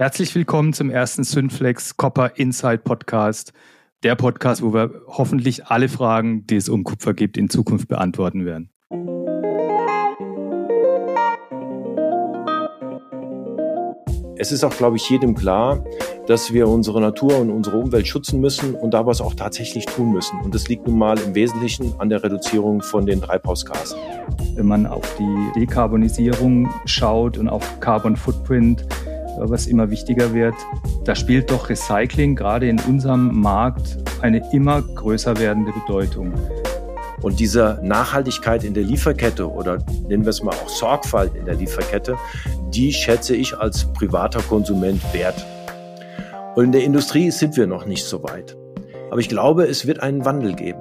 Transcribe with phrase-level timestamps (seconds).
[0.00, 3.52] Herzlich willkommen zum ersten Synflex Copper Inside Podcast.
[4.02, 8.46] Der Podcast, wo wir hoffentlich alle Fragen, die es um Kupfer gibt, in Zukunft beantworten
[8.46, 8.70] werden.
[14.38, 15.84] Es ist auch, glaube ich, jedem klar,
[16.26, 20.12] dass wir unsere Natur und unsere Umwelt schützen müssen und da was auch tatsächlich tun
[20.12, 20.40] müssen.
[20.40, 23.98] Und das liegt nun mal im Wesentlichen an der Reduzierung von den Treibhausgasen.
[24.54, 28.86] Wenn man auf die Dekarbonisierung schaut und auf Carbon Footprint,
[29.48, 30.54] was immer wichtiger wird.
[31.04, 36.34] Da spielt doch Recycling gerade in unserem Markt eine immer größer werdende Bedeutung.
[37.22, 41.54] Und diese Nachhaltigkeit in der Lieferkette oder nennen wir es mal auch Sorgfalt in der
[41.54, 42.16] Lieferkette,
[42.74, 45.46] die schätze ich als privater Konsument wert.
[46.56, 48.56] Und in der Industrie sind wir noch nicht so weit.
[49.10, 50.80] Aber ich glaube, es wird einen Wandel geben.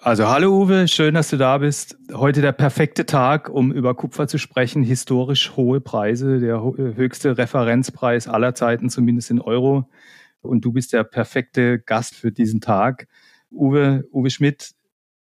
[0.00, 1.98] Also hallo Uwe, schön, dass du da bist.
[2.14, 4.84] Heute der perfekte Tag, um über Kupfer zu sprechen.
[4.84, 9.90] Historisch hohe Preise, der höchste Referenzpreis aller Zeiten, zumindest in Euro.
[10.40, 13.08] Und du bist der perfekte Gast für diesen Tag.
[13.50, 14.70] Uwe, Uwe Schmidt,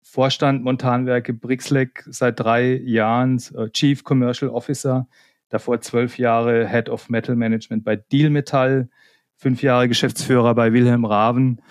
[0.03, 5.07] Vorstand Montanwerke Brixleck seit drei Jahren, äh, Chief Commercial Officer,
[5.49, 8.89] davor zwölf Jahre Head of Metal Management bei Deal Metall,
[9.37, 11.61] fünf Jahre Geschäftsführer bei Wilhelm Raven.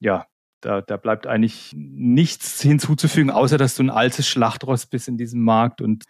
[0.00, 0.26] Ja,
[0.60, 5.42] da, da bleibt eigentlich nichts hinzuzufügen, außer dass du ein altes Schlachtrost bist in diesem
[5.42, 6.04] Markt und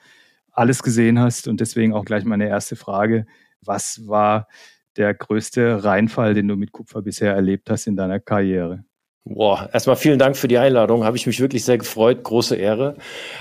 [0.53, 1.49] alles gesehen hast.
[1.49, 3.27] Und deswegen auch gleich meine erste Frage.
[3.61, 4.49] Was war
[4.97, 8.85] der größte Reinfall, den du mit Kupfer bisher erlebt hast in deiner Karriere?
[9.25, 11.05] Boah, erstmal vielen Dank für die Einladung.
[11.05, 12.23] Habe ich mich wirklich sehr gefreut.
[12.23, 12.97] Große Ehre.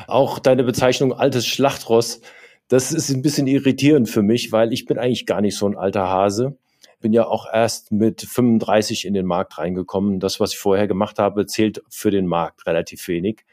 [0.07, 2.21] Auch deine Bezeichnung altes Schlachtross,
[2.67, 5.77] das ist ein bisschen irritierend für mich, weil ich bin eigentlich gar nicht so ein
[5.77, 6.57] alter Hase
[7.05, 10.19] bin ja auch erst mit 35 in den Markt reingekommen.
[10.19, 13.45] Das, was ich vorher gemacht habe, zählt für den Markt relativ wenig.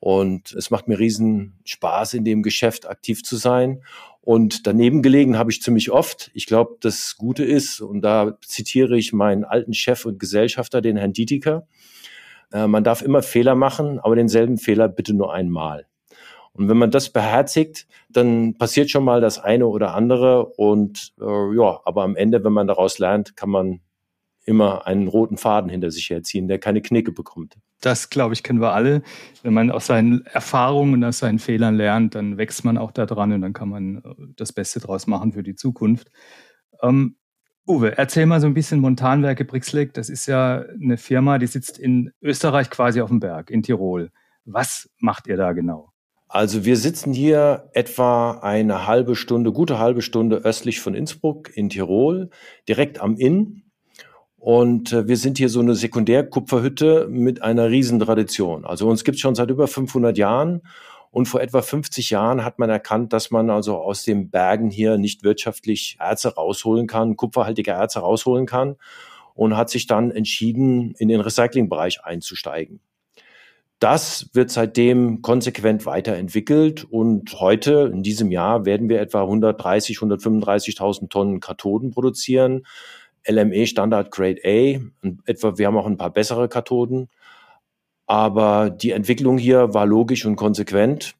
[0.00, 3.82] Und es macht mir riesen Spaß, in dem Geschäft aktiv zu sein.
[4.22, 6.30] Und daneben gelegen habe ich ziemlich oft.
[6.32, 10.96] Ich glaube, das Gute ist, und da zitiere ich meinen alten Chef und Gesellschafter, den
[10.96, 11.66] Herrn Dietiker,
[12.54, 15.84] äh, man darf immer Fehler machen, aber denselben Fehler bitte nur einmal.
[16.58, 20.44] Und wenn man das beherzigt, dann passiert schon mal das eine oder andere.
[20.44, 23.80] Und äh, ja, aber am Ende, wenn man daraus lernt, kann man
[24.44, 27.56] immer einen roten Faden hinter sich herziehen, der keine Knicke bekommt.
[27.80, 29.02] Das, glaube ich, kennen wir alle.
[29.42, 33.32] Wenn man aus seinen Erfahrungen und aus seinen Fehlern lernt, dann wächst man auch daran
[33.32, 34.02] und dann kann man äh,
[34.34, 36.10] das Beste draus machen für die Zukunft.
[36.82, 37.14] Ähm,
[37.68, 39.94] Uwe, erzähl mal so ein bisschen Montanwerke Brixleck.
[39.94, 44.10] Das ist ja eine Firma, die sitzt in Österreich quasi auf dem Berg, in Tirol.
[44.44, 45.92] Was macht ihr da genau?
[46.28, 51.70] Also wir sitzen hier etwa eine halbe Stunde, gute halbe Stunde östlich von Innsbruck in
[51.70, 52.28] Tirol,
[52.68, 53.62] direkt am Inn.
[54.36, 58.66] Und äh, wir sind hier so eine Sekundärkupferhütte mit einer Riesentradition.
[58.66, 60.60] Also uns gibt es schon seit über 500 Jahren.
[61.10, 64.98] Und vor etwa 50 Jahren hat man erkannt, dass man also aus den Bergen hier
[64.98, 68.76] nicht wirtschaftlich Erze rausholen kann, kupferhaltige Erze rausholen kann
[69.34, 72.80] und hat sich dann entschieden, in den Recyclingbereich einzusteigen.
[73.78, 81.08] Das wird seitdem konsequent weiterentwickelt und heute, in diesem Jahr, werden wir etwa 130, 135.000
[81.08, 82.66] Tonnen Kathoden produzieren.
[83.26, 84.80] LME Standard Grade A.
[85.26, 87.08] Etwa, wir haben auch ein paar bessere Kathoden.
[88.06, 91.14] Aber die Entwicklung hier war logisch und konsequent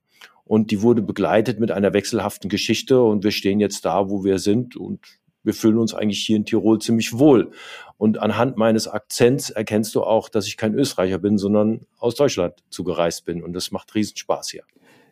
[0.44, 4.38] und die wurde begleitet mit einer wechselhaften Geschichte und wir stehen jetzt da, wo wir
[4.38, 5.00] sind und
[5.48, 7.52] wir fühlen uns eigentlich hier in Tirol ziemlich wohl.
[7.96, 12.54] Und anhand meines Akzents erkennst du auch, dass ich kein Österreicher bin, sondern aus Deutschland
[12.68, 13.42] zugereist bin.
[13.42, 14.62] Und das macht riesen Spaß hier.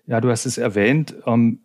[0.07, 1.17] Ja, du hast es erwähnt.
[1.25, 1.63] Ähm,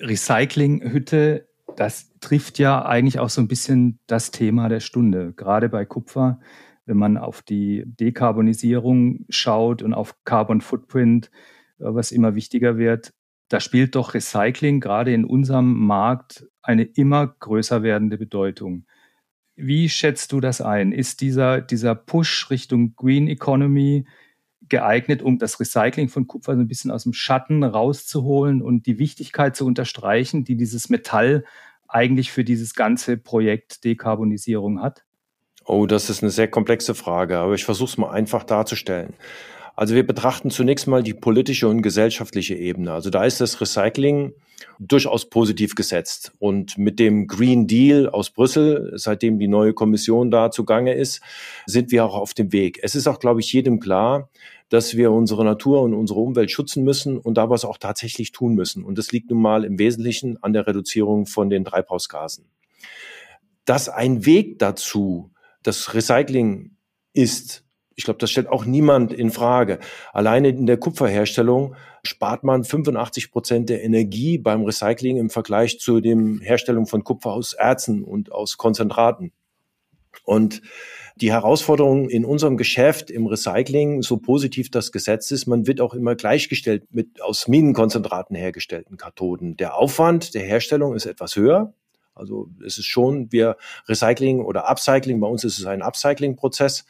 [0.00, 5.32] Recyclinghütte, das trifft ja eigentlich auch so ein bisschen das Thema der Stunde.
[5.32, 6.40] Gerade bei Kupfer,
[6.84, 11.30] wenn man auf die Dekarbonisierung schaut und auf Carbon Footprint,
[11.78, 13.14] äh, was immer wichtiger wird,
[13.48, 18.86] da spielt doch Recycling gerade in unserem Markt eine immer größer werdende Bedeutung.
[19.56, 20.92] Wie schätzt du das ein?
[20.92, 24.06] Ist dieser, dieser Push Richtung Green Economy
[24.68, 28.98] geeignet, um das Recycling von Kupfer so ein bisschen aus dem Schatten rauszuholen und die
[28.98, 31.44] Wichtigkeit zu unterstreichen, die dieses Metall
[31.86, 35.04] eigentlich für dieses ganze Projekt Dekarbonisierung hat?
[35.66, 39.14] Oh, das ist eine sehr komplexe Frage, aber ich versuche es mal einfach darzustellen.
[39.76, 42.92] Also wir betrachten zunächst mal die politische und gesellschaftliche Ebene.
[42.92, 44.32] Also da ist das Recycling
[44.78, 46.32] durchaus positiv gesetzt.
[46.38, 51.20] Und mit dem Green Deal aus Brüssel, seitdem die neue Kommission da zugange ist,
[51.66, 52.78] sind wir auch auf dem Weg.
[52.82, 54.30] Es ist auch, glaube ich, jedem klar,
[54.68, 58.54] dass wir unsere Natur und unsere Umwelt schützen müssen und da was auch tatsächlich tun
[58.54, 58.84] müssen.
[58.84, 62.46] Und das liegt nun mal im Wesentlichen an der Reduzierung von den Treibhausgasen.
[63.64, 65.30] Dass ein Weg dazu
[65.62, 66.76] das Recycling
[67.12, 67.63] ist,
[67.96, 69.78] ich glaube, das stellt auch niemand in Frage.
[70.12, 76.00] Alleine in der Kupferherstellung spart man 85 Prozent der Energie beim Recycling im Vergleich zu
[76.00, 79.32] dem Herstellung von Kupfer aus Erzen und aus Konzentraten.
[80.24, 80.62] Und
[81.16, 85.94] die Herausforderung in unserem Geschäft im Recycling, so positiv das Gesetz ist, man wird auch
[85.94, 89.56] immer gleichgestellt mit aus Minenkonzentraten hergestellten Kathoden.
[89.56, 91.72] Der Aufwand der Herstellung ist etwas höher.
[92.16, 93.56] Also es ist schon, wir
[93.88, 96.84] Recycling oder Upcycling, bei uns ist es ein Upcycling-Prozess,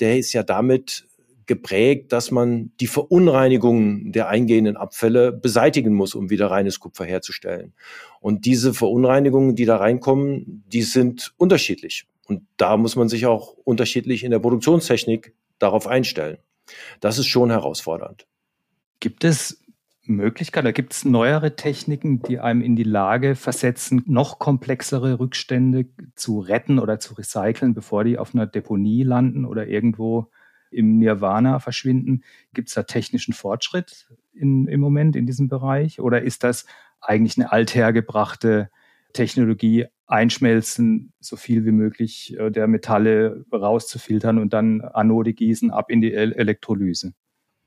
[0.00, 1.06] der ist ja damit
[1.46, 7.72] geprägt, dass man die Verunreinigungen der eingehenden Abfälle beseitigen muss, um wieder reines Kupfer herzustellen.
[8.20, 12.06] Und diese Verunreinigungen, die da reinkommen, die sind unterschiedlich.
[12.28, 16.38] Und da muss man sich auch unterschiedlich in der Produktionstechnik darauf einstellen.
[17.00, 18.28] Das ist schon herausfordernd.
[19.00, 19.59] Gibt es
[20.10, 25.86] Möglichkeiten, da gibt es neuere Techniken, die einem in die Lage versetzen, noch komplexere Rückstände
[26.14, 30.30] zu retten oder zu recyceln, bevor die auf einer Deponie landen oder irgendwo
[30.70, 32.22] im Nirvana verschwinden.
[32.54, 36.66] Gibt es da technischen Fortschritt in, im Moment in diesem Bereich oder ist das
[37.00, 38.70] eigentlich eine althergebrachte
[39.12, 45.90] Technologie, einschmelzen, so viel wie möglich äh, der Metalle rauszufiltern und dann Anode gießen ab
[45.90, 47.12] in die Elektrolyse?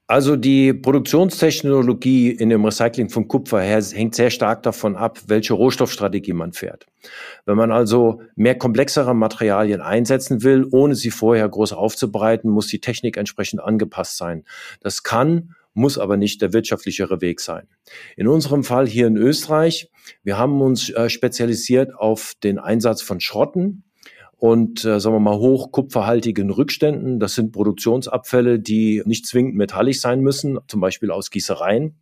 [0.05, 6.33] Also die Produktionstechnologie in dem Recycling von Kupfer hängt sehr stark davon ab, welche Rohstoffstrategie
[6.33, 6.87] man fährt.
[7.45, 12.81] Wenn man also mehr komplexere Materialien einsetzen will, ohne sie vorher groß aufzubereiten, muss die
[12.81, 14.43] Technik entsprechend angepasst sein.
[14.81, 17.67] Das kann muss aber nicht der wirtschaftlichere Weg sein.
[18.15, 19.89] In unserem Fall hier in Österreich,
[20.23, 23.83] wir haben uns äh, spezialisiert auf den Einsatz von Schrotten
[24.43, 27.17] und äh, sagen wir mal hochkupferhaltigen Rückständen.
[27.17, 31.95] Das sind Produktionsabfälle, die nicht zwingend metallisch sein müssen, zum Beispiel aus Gießereien.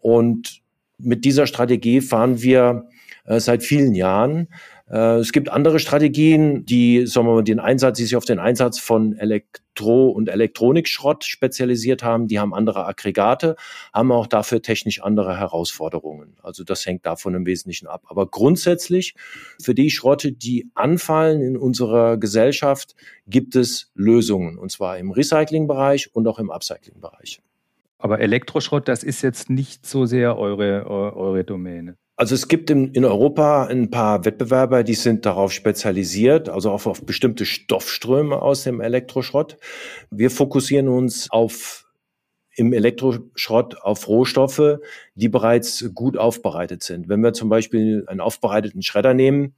[0.00, 0.60] Und
[0.98, 2.84] mit dieser Strategie fahren wir
[3.24, 4.46] äh, seit vielen Jahren.
[4.94, 8.38] Äh, es gibt andere Strategien, die, sagen wir mal, den Einsatz, die sich auf den
[8.38, 12.28] Einsatz von Elektro- und Elektronikschrott spezialisiert haben.
[12.28, 13.56] Die haben andere Aggregate,
[13.92, 16.36] haben auch dafür technisch andere Herausforderungen.
[16.42, 18.04] Also das hängt davon im Wesentlichen ab.
[18.06, 19.16] Aber grundsätzlich
[19.60, 22.94] für die Schrotte, die anfallen in unserer Gesellschaft,
[23.26, 24.58] gibt es Lösungen.
[24.58, 27.40] Und zwar im Recyclingbereich und auch im Upcyclingbereich.
[27.98, 31.96] Aber Elektroschrott, das ist jetzt nicht so sehr eure, eure Domäne.
[32.16, 36.86] Also es gibt in, in Europa ein paar Wettbewerber, die sind darauf spezialisiert, also auch
[36.86, 39.56] auf bestimmte Stoffströme aus dem Elektroschrott.
[40.10, 41.84] Wir fokussieren uns auf
[42.56, 44.78] im Elektroschrott auf Rohstoffe,
[45.16, 47.08] die bereits gut aufbereitet sind.
[47.08, 49.54] Wenn wir zum Beispiel einen aufbereiteten Schredder nehmen,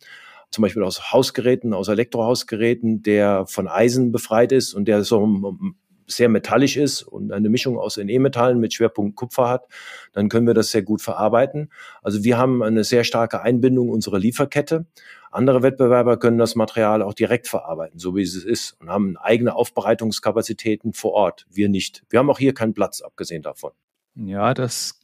[0.50, 5.58] zum Beispiel aus Hausgeräten, aus Elektrohausgeräten, der von Eisen befreit ist und der so
[6.06, 9.68] sehr metallisch ist und eine Mischung aus NE-Metallen mit Schwerpunkt Kupfer hat,
[10.12, 11.70] dann können wir das sehr gut verarbeiten.
[12.02, 14.86] Also wir haben eine sehr starke Einbindung unserer Lieferkette.
[15.30, 19.54] Andere Wettbewerber können das Material auch direkt verarbeiten, so wie es ist, und haben eigene
[19.54, 21.46] Aufbereitungskapazitäten vor Ort.
[21.50, 22.04] Wir nicht.
[22.08, 23.72] Wir haben auch hier keinen Platz, abgesehen davon.
[24.14, 25.00] Ja, das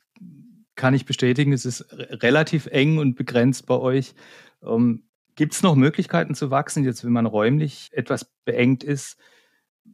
[0.75, 1.53] kann ich bestätigen.
[1.53, 4.15] Es ist relativ eng und begrenzt bei euch.
[4.65, 5.03] Ähm,
[5.35, 9.17] Gibt es noch Möglichkeiten zu wachsen, jetzt wenn man räumlich etwas beengt ist?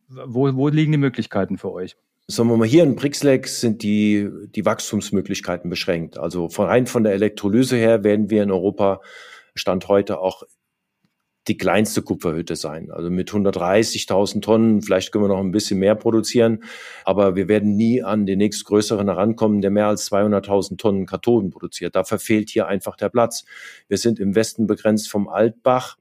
[0.08, 1.96] Wo, wo liegen die Möglichkeiten für euch?
[2.26, 6.18] Sagen wir mal, hier in Brixlex sind die, die Wachstumsmöglichkeiten beschränkt.
[6.18, 9.00] Also von rein von der Elektrolyse her werden wir in Europa
[9.54, 10.42] Stand heute auch
[11.48, 12.90] die kleinste Kupferhütte sein.
[12.90, 16.62] Also mit 130.000 Tonnen, vielleicht können wir noch ein bisschen mehr produzieren,
[17.04, 21.96] aber wir werden nie an den nächstgrößeren herankommen, der mehr als 200.000 Tonnen Kathoden produziert.
[21.96, 23.44] Dafür fehlt hier einfach der Platz.
[23.88, 25.96] Wir sind im Westen begrenzt vom Altbach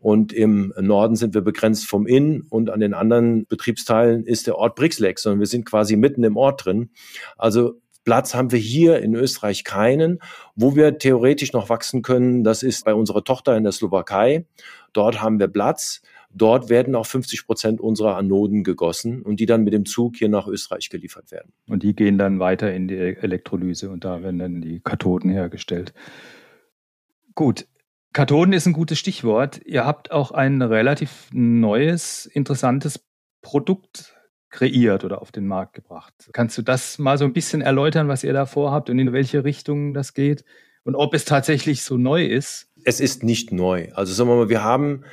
[0.00, 4.56] und im Norden sind wir begrenzt vom Inn und an den anderen Betriebsteilen ist der
[4.56, 6.90] Ort Brixlex, sondern wir sind quasi mitten im Ort drin.
[7.36, 10.20] Also Platz haben wir hier in Österreich keinen.
[10.56, 14.46] Wo wir theoretisch noch wachsen können, das ist bei unserer Tochter in der Slowakei.
[14.94, 16.00] Dort haben wir Platz.
[16.32, 20.28] Dort werden auch 50 Prozent unserer Anoden gegossen und die dann mit dem Zug hier
[20.28, 21.52] nach Österreich geliefert werden.
[21.68, 25.92] Und die gehen dann weiter in die Elektrolyse und da werden dann die Kathoden hergestellt.
[27.34, 27.66] Gut,
[28.12, 29.60] Kathoden ist ein gutes Stichwort.
[29.64, 33.04] Ihr habt auch ein relativ neues, interessantes
[33.40, 34.16] Produkt
[34.50, 36.12] kreiert oder auf den Markt gebracht.
[36.32, 39.44] Kannst du das mal so ein bisschen erläutern, was ihr da vorhabt und in welche
[39.44, 40.44] Richtung das geht
[40.82, 42.68] und ob es tatsächlich so neu ist?
[42.84, 43.88] Es ist nicht neu.
[43.94, 45.04] Also sagen wir mal, wir haben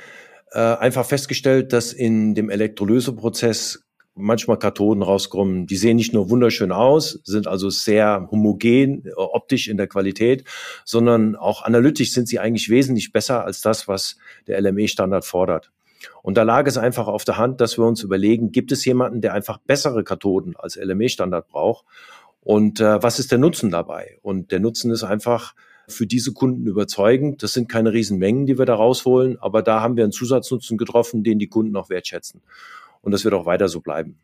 [0.50, 3.87] äh, einfach festgestellt, dass in dem Elektrolyseprozess
[4.18, 5.66] manchmal Kathoden rauskommen.
[5.66, 10.44] Die sehen nicht nur wunderschön aus, sind also sehr homogen äh, optisch in der Qualität,
[10.84, 15.70] sondern auch analytisch sind sie eigentlich wesentlich besser als das, was der LME-Standard fordert.
[16.22, 19.20] Und da lag es einfach auf der Hand, dass wir uns überlegen, gibt es jemanden,
[19.20, 21.84] der einfach bessere Kathoden als LME-Standard braucht?
[22.40, 24.18] Und äh, was ist der Nutzen dabei?
[24.22, 25.54] Und der Nutzen ist einfach
[25.88, 27.42] für diese Kunden überzeugend.
[27.42, 31.24] Das sind keine Riesenmengen, die wir da rausholen, aber da haben wir einen Zusatznutzen getroffen,
[31.24, 32.42] den die Kunden auch wertschätzen
[33.00, 34.18] und das wird auch weiter so bleiben.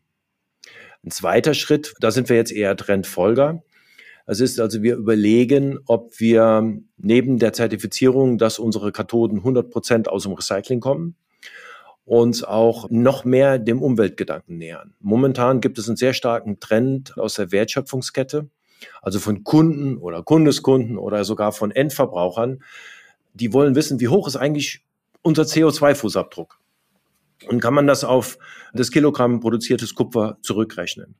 [1.03, 3.63] Ein zweiter Schritt, da sind wir jetzt eher Trendfolger.
[4.25, 10.09] Es ist also, wir überlegen, ob wir neben der Zertifizierung, dass unsere Kathoden 100 Prozent
[10.09, 11.15] aus dem Recycling kommen,
[12.05, 14.93] uns auch noch mehr dem Umweltgedanken nähern.
[14.99, 18.49] Momentan gibt es einen sehr starken Trend aus der Wertschöpfungskette,
[19.01, 22.63] also von Kunden oder Kundeskunden oder sogar von Endverbrauchern,
[23.33, 24.83] die wollen wissen, wie hoch ist eigentlich
[25.21, 26.57] unser CO2-Fußabdruck?
[27.47, 28.37] Und kann man das auf
[28.73, 31.15] das Kilogramm produziertes Kupfer zurückrechnen?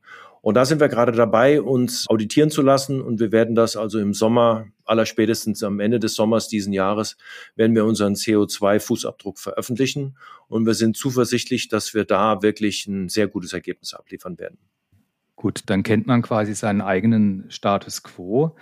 [0.46, 3.00] Und da sind wir gerade dabei, uns auditieren zu lassen.
[3.00, 7.16] Und wir werden das also im Sommer, allerspätestens am Ende des Sommers diesen Jahres,
[7.56, 10.16] werden wir unseren CO2-Fußabdruck veröffentlichen.
[10.46, 14.58] Und wir sind zuversichtlich, dass wir da wirklich ein sehr gutes Ergebnis abliefern werden.
[15.34, 18.56] Gut, dann kennt man quasi seinen eigenen Status quo.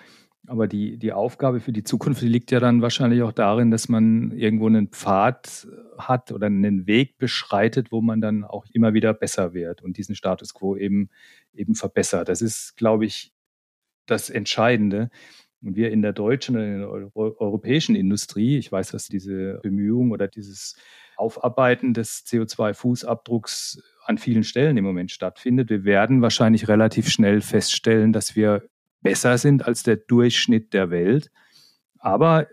[0.47, 3.89] Aber die, die Aufgabe für die Zukunft die liegt ja dann wahrscheinlich auch darin, dass
[3.89, 9.15] man irgendwo einen Pfad hat oder einen Weg beschreitet, wo man dann auch immer wieder
[9.15, 11.09] besser wird und diesen Status quo eben,
[11.55, 12.29] eben verbessert.
[12.29, 13.33] Das ist, glaube ich,
[14.07, 15.09] das Entscheidende.
[15.63, 20.11] Und wir in der deutschen oder in der europäischen Industrie, ich weiß, dass diese Bemühung
[20.11, 20.77] oder dieses
[21.17, 25.71] Aufarbeiten des CO2-Fußabdrucks an vielen Stellen im Moment stattfindet.
[25.71, 28.69] Wir werden wahrscheinlich relativ schnell feststellen, dass wir
[29.05, 31.31] besser sind als der Durchschnitt der Welt.
[31.99, 32.49] Aber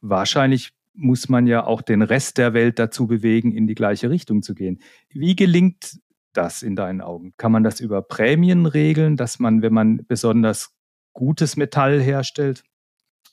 [0.00, 4.42] wahrscheinlich muss man ja auch den Rest der Welt dazu bewegen, in die gleiche Richtung
[4.42, 4.80] zu gehen.
[5.08, 5.98] Wie gelingt
[6.32, 7.34] das in deinen Augen?
[7.36, 10.74] Kann man das über Prämien regeln, dass man, wenn man besonders
[11.12, 12.62] gutes Metall herstellt,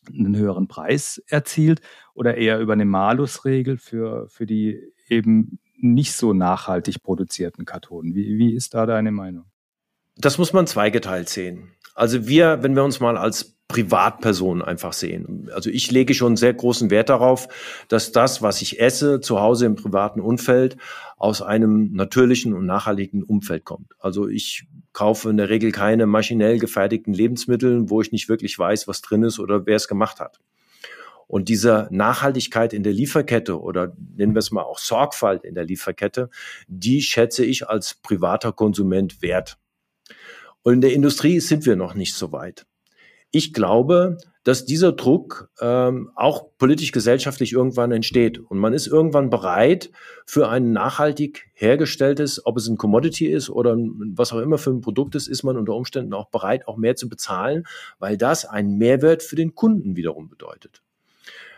[0.09, 1.81] einen höheren Preis erzielt
[2.13, 8.15] oder eher über eine Malusregel für, für die eben nicht so nachhaltig produzierten Kartonen?
[8.15, 9.45] Wie, wie ist da deine Meinung?
[10.15, 11.73] Das muss man zweigeteilt sehen.
[11.93, 15.49] Also wir, wenn wir uns mal als Privatperson einfach sehen.
[15.53, 17.47] Also ich lege schon sehr großen Wert darauf,
[17.87, 20.77] dass das, was ich esse, zu Hause im privaten Umfeld
[21.17, 23.93] aus einem natürlichen und nachhaltigen Umfeld kommt.
[23.99, 28.87] Also ich kaufe in der Regel keine maschinell gefertigten Lebensmittel, wo ich nicht wirklich weiß,
[28.87, 30.39] was drin ist oder wer es gemacht hat.
[31.27, 35.63] Und diese Nachhaltigkeit in der Lieferkette oder nennen wir es mal auch Sorgfalt in der
[35.63, 36.29] Lieferkette,
[36.67, 39.57] die schätze ich als privater Konsument wert.
[40.63, 42.65] Und in der Industrie sind wir noch nicht so weit.
[43.31, 48.39] Ich glaube, dass dieser Druck ähm, auch politisch-gesellschaftlich irgendwann entsteht.
[48.39, 49.89] Und man ist irgendwann bereit,
[50.25, 54.81] für ein nachhaltig hergestelltes, ob es ein Commodity ist oder was auch immer für ein
[54.81, 57.65] Produkt ist, ist man unter Umständen auch bereit, auch mehr zu bezahlen,
[57.99, 60.83] weil das einen Mehrwert für den Kunden wiederum bedeutet.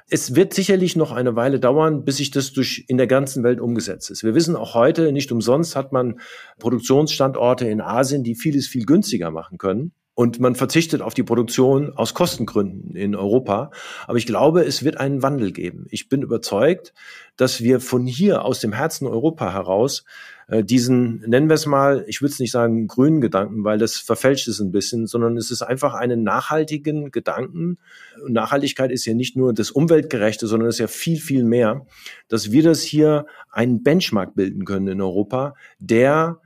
[0.07, 3.59] Es wird sicherlich noch eine Weile dauern, bis sich das durch in der ganzen Welt
[3.59, 4.23] umgesetzt ist.
[4.23, 6.19] Wir wissen auch heute, nicht umsonst hat man
[6.59, 9.93] Produktionsstandorte in Asien, die vieles viel günstiger machen können.
[10.15, 13.71] Und man verzichtet auf die Produktion aus Kostengründen in Europa.
[14.07, 15.87] Aber ich glaube, es wird einen Wandel geben.
[15.89, 16.93] Ich bin überzeugt,
[17.35, 20.05] dass wir von hier aus dem Herzen Europa heraus
[20.47, 23.97] äh, diesen, nennen wir es mal, ich würde es nicht sagen grünen Gedanken, weil das
[23.97, 27.77] verfälscht es ein bisschen, sondern es ist einfach einen nachhaltigen Gedanken.
[28.23, 31.85] Und Nachhaltigkeit ist ja nicht nur das Umweltgerechte, sondern es ist ja viel, viel mehr,
[32.27, 36.39] dass wir das hier einen Benchmark bilden können in Europa, der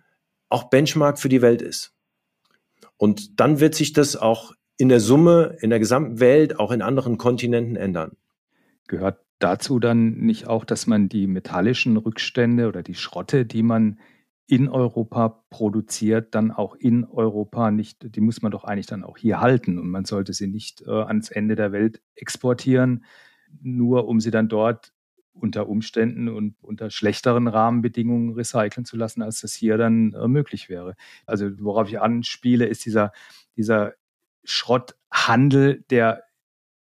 [0.47, 1.93] auch Benchmark für die Welt ist.
[2.99, 6.81] Und dann wird sich das auch in der Summe, in der gesamten Welt, auch in
[6.81, 8.17] anderen Kontinenten ändern.
[8.87, 13.99] Gehört dazu dann nicht auch, dass man die metallischen Rückstände oder die Schrotte, die man
[14.47, 19.17] in Europa produziert, dann auch in Europa nicht, die muss man doch eigentlich dann auch
[19.17, 23.05] hier halten und man sollte sie nicht äh, ans Ende der Welt exportieren,
[23.61, 24.91] nur um sie dann dort
[25.41, 30.69] unter Umständen und unter schlechteren Rahmenbedingungen recyceln zu lassen, als das hier dann äh, möglich
[30.69, 30.95] wäre.
[31.25, 33.11] Also worauf ich anspiele, ist dieser,
[33.55, 33.93] dieser
[34.43, 36.23] Schrotthandel, der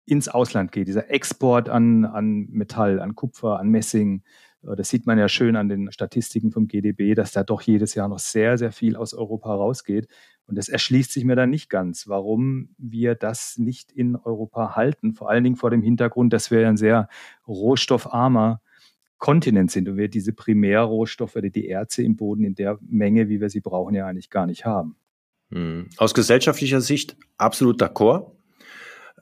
[0.06, 4.22] ins Ausland geht, dieser Export an, an Metall, an Kupfer, an Messing.
[4.66, 7.94] Äh, das sieht man ja schön an den Statistiken vom GDB, dass da doch jedes
[7.94, 10.08] Jahr noch sehr, sehr viel aus Europa rausgeht.
[10.46, 15.14] Und das erschließt sich mir dann nicht ganz, warum wir das nicht in Europa halten.
[15.14, 17.08] Vor allen Dingen vor dem Hintergrund, dass wir ein sehr
[17.48, 18.60] rohstoffarmer
[19.18, 23.48] Kontinent sind und wir diese Primärrohstoffe, die Erze im Boden in der Menge, wie wir
[23.48, 24.96] sie brauchen, ja eigentlich gar nicht haben.
[25.50, 25.88] Hm.
[25.96, 28.35] Aus gesellschaftlicher Sicht absolut d'accord.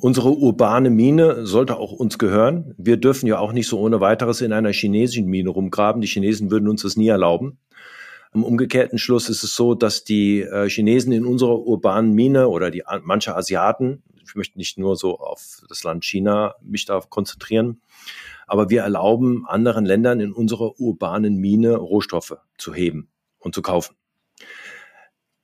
[0.00, 2.74] Unsere urbane Mine sollte auch uns gehören.
[2.76, 6.00] Wir dürfen ja auch nicht so ohne weiteres in einer chinesischen Mine rumgraben.
[6.00, 7.58] Die Chinesen würden uns das nie erlauben.
[8.34, 12.72] Im umgekehrten Schluss ist es so, dass die äh, Chinesen in unserer urbanen Mine oder
[12.72, 17.80] die manche Asiaten, ich möchte nicht nur so auf das Land China mich da konzentrieren,
[18.48, 23.08] aber wir erlauben anderen Ländern in unserer urbanen Mine Rohstoffe zu heben
[23.38, 23.94] und zu kaufen.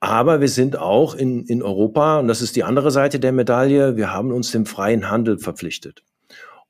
[0.00, 3.96] Aber wir sind auch in, in Europa, und das ist die andere Seite der Medaille,
[3.96, 6.02] wir haben uns dem freien Handel verpflichtet.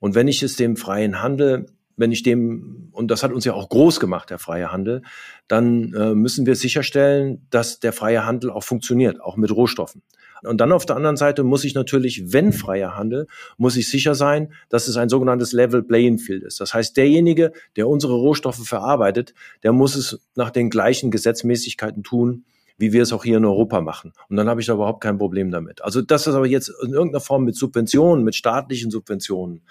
[0.01, 1.67] Und wenn ich es dem freien Handel
[2.01, 5.03] wenn ich dem, und das hat uns ja auch groß gemacht, der freie Handel,
[5.49, 10.03] dann äh, müssen wir sicherstellen, dass der freie Handel auch funktioniert, auch mit Rohstoffen.
[10.43, 13.27] Und dann auf der anderen Seite muss ich natürlich, wenn freier Handel,
[13.59, 16.59] muss ich sicher sein, dass es ein sogenanntes Level Playing Field ist.
[16.61, 22.47] Das heißt, derjenige, der unsere Rohstoffe verarbeitet, der muss es nach den gleichen Gesetzmäßigkeiten tun,
[22.81, 24.13] wie wir es auch hier in Europa machen.
[24.29, 25.83] Und dann habe ich da überhaupt kein Problem damit.
[25.83, 29.63] Also das ist aber jetzt in irgendeiner Form mit Subventionen, mit staatlichen Subventionen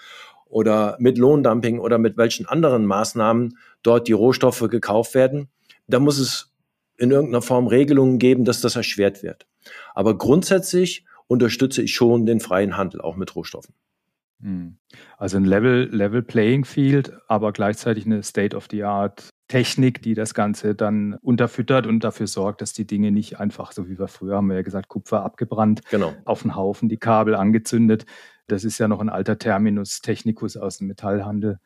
[0.46, 5.48] oder mit Lohndumping oder mit welchen anderen Maßnahmen dort die Rohstoffe gekauft werden,
[5.88, 6.52] da muss es
[6.98, 9.46] in irgendeiner Form Regelungen geben, dass das erschwert wird.
[9.94, 13.74] Aber grundsätzlich unterstütze ich schon den freien Handel auch mit Rohstoffen.
[14.40, 14.76] Hm.
[15.16, 21.14] Also ein Level, Level Playing Field, aber gleichzeitig eine State-of-the-Art Technik, die das Ganze dann
[21.14, 24.54] unterfüttert und dafür sorgt, dass die Dinge nicht einfach, so wie wir früher haben wir
[24.54, 26.14] ja gesagt, Kupfer abgebrannt, genau.
[26.24, 28.06] auf den Haufen, die Kabel angezündet.
[28.46, 31.58] Das ist ja noch ein alter Terminus technicus aus dem Metallhandel.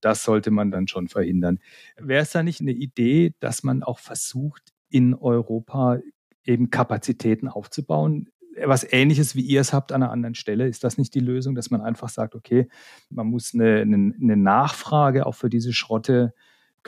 [0.00, 1.58] Das sollte man dann schon verhindern.
[1.98, 5.98] Wäre es da nicht eine Idee, dass man auch versucht, in Europa
[6.44, 8.30] eben Kapazitäten aufzubauen?
[8.64, 11.54] Was ähnliches wie ihr es habt an einer anderen Stelle, ist das nicht die Lösung,
[11.54, 12.68] dass man einfach sagt, okay,
[13.10, 16.32] man muss eine, eine, eine Nachfrage auch für diese Schrotte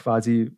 [0.00, 0.50] quasi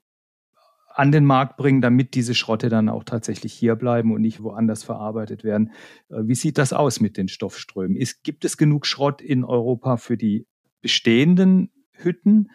[0.94, 4.84] an den Markt bringen, damit diese Schrotte dann auch tatsächlich hier bleiben und nicht woanders
[4.84, 5.72] verarbeitet werden.
[6.10, 7.96] Äh, wie sieht das aus mit den Stoffströmen?
[7.96, 10.46] Ist, gibt es genug Schrott in Europa für die
[10.80, 12.50] bestehenden Hütten?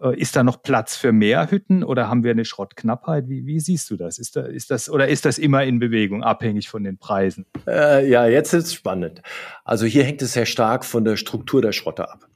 [0.00, 3.28] Äh, ist da noch Platz für mehr Hütten oder haben wir eine Schrottknappheit?
[3.28, 4.18] Wie, wie siehst du das?
[4.18, 4.88] Ist, da, ist das?
[4.88, 7.46] Oder ist das immer in Bewegung, abhängig von den Preisen?
[7.66, 9.22] Äh, ja, jetzt ist es spannend.
[9.64, 12.28] Also hier hängt es sehr stark von der Struktur der Schrotte ab.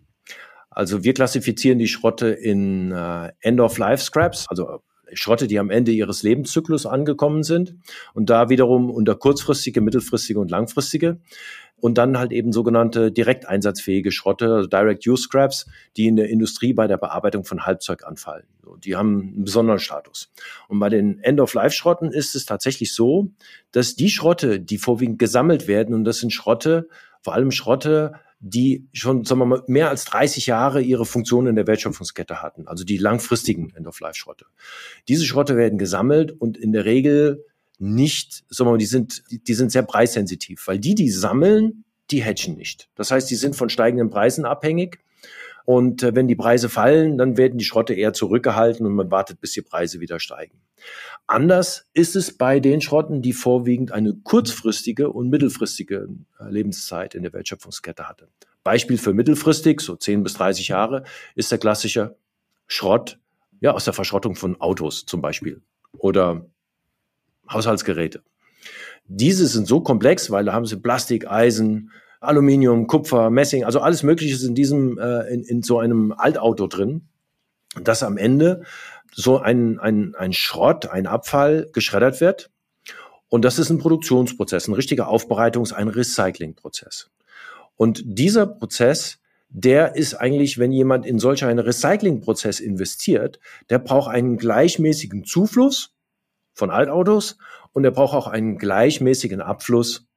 [0.78, 4.80] Also wir klassifizieren die Schrotte in äh, End-of-Life-Scraps, also
[5.12, 7.75] Schrotte, die am Ende ihres Lebenszyklus angekommen sind
[8.14, 11.18] und da wiederum unter kurzfristige, mittelfristige und langfristige
[11.80, 15.66] und dann halt eben sogenannte direkt einsatzfähige Schrotte, also Direct Use Scraps,
[15.97, 18.47] die in der Industrie bei der Bearbeitung von Halbzeug anfallen.
[18.85, 20.30] Die haben einen besonderen Status.
[20.68, 23.32] Und bei den End-of-Life-Schrotten ist es tatsächlich so,
[23.73, 26.88] dass die Schrotte, die vorwiegend gesammelt werden, und das sind Schrotte,
[27.20, 31.57] vor allem Schrotte, die schon, sagen wir mal, mehr als 30 Jahre ihre Funktion in
[31.57, 34.46] der Wertschöpfungskette hatten, also die langfristigen End-of-Life-Schrotte.
[35.09, 37.44] Diese Schrotte werden gesammelt und in der Regel
[37.79, 42.22] nicht, sagen wir mal, die sind, die sind sehr preissensitiv, weil die, die sammeln, die
[42.22, 42.88] hedgen nicht.
[42.94, 44.98] Das heißt, die sind von steigenden Preisen abhängig.
[45.68, 49.38] Und äh, wenn die Preise fallen, dann werden die Schrotte eher zurückgehalten und man wartet,
[49.42, 50.62] bis die Preise wieder steigen.
[51.26, 56.09] Anders ist es bei den Schrotten, die vorwiegend eine kurzfristige und mittelfristige
[56.40, 58.28] äh, Lebenszeit in der Wertschöpfungskette hatte.
[58.64, 61.04] Beispiel für mittelfristig, so 10 bis 30 Jahre,
[61.35, 62.16] ist der klassische
[62.66, 63.18] Schrott
[63.61, 65.61] ja, aus der Verschrottung von Autos zum Beispiel
[65.98, 66.46] oder
[67.52, 68.22] Haushaltsgeräte.
[69.07, 74.02] Diese sind so komplex, weil da haben sie Plastik, Eisen, Aluminium, Kupfer, Messing, also alles
[74.02, 77.09] Mögliche ist in diesem, äh, in, in so einem Altauto drin,
[77.81, 78.64] dass am Ende
[79.12, 82.50] so ein, ein, ein Schrott, ein Abfall geschreddert wird.
[83.28, 87.11] Und das ist ein Produktionsprozess, ein richtiger Aufbereitungs-, ein Recyclingprozess.
[87.76, 89.18] Und dieser Prozess,
[89.50, 93.38] der ist eigentlich, wenn jemand in solch einen Recyclingprozess investiert,
[93.70, 95.94] der braucht einen gleichmäßigen Zufluss
[96.52, 97.38] von Altautos
[97.72, 100.08] und er braucht auch einen gleichmäßigen Abfluss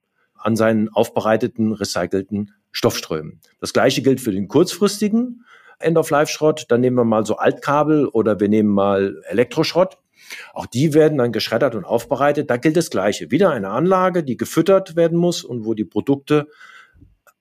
[0.42, 3.40] an seinen aufbereiteten, recycelten Stoffströmen.
[3.60, 5.46] Das gleiche gilt für den kurzfristigen
[5.80, 6.66] End-of-Life-Schrott.
[6.70, 9.98] Dann nehmen wir mal so Altkabel oder wir nehmen mal Elektroschrott.
[10.54, 12.50] Auch die werden dann geschreddert und aufbereitet.
[12.50, 13.32] Da gilt das Gleiche.
[13.32, 16.48] Wieder eine Anlage, die gefüttert werden muss und wo die Produkte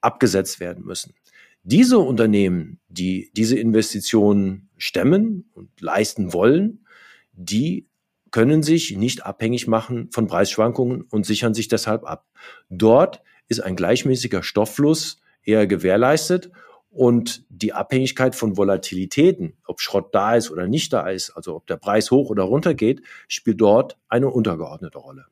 [0.01, 1.15] abgesetzt werden müssen.
[1.63, 6.87] Diese Unternehmen, die diese Investitionen stemmen und leisten wollen,
[7.33, 7.87] die
[8.31, 12.27] können sich nicht abhängig machen von Preisschwankungen und sichern sich deshalb ab.
[12.69, 16.51] Dort ist ein gleichmäßiger Stofffluss eher gewährleistet
[16.91, 21.67] und die Abhängigkeit von Volatilitäten, ob Schrott da ist oder nicht da ist, also ob
[21.67, 25.27] der Preis hoch oder runter geht, spielt dort eine untergeordnete Rolle.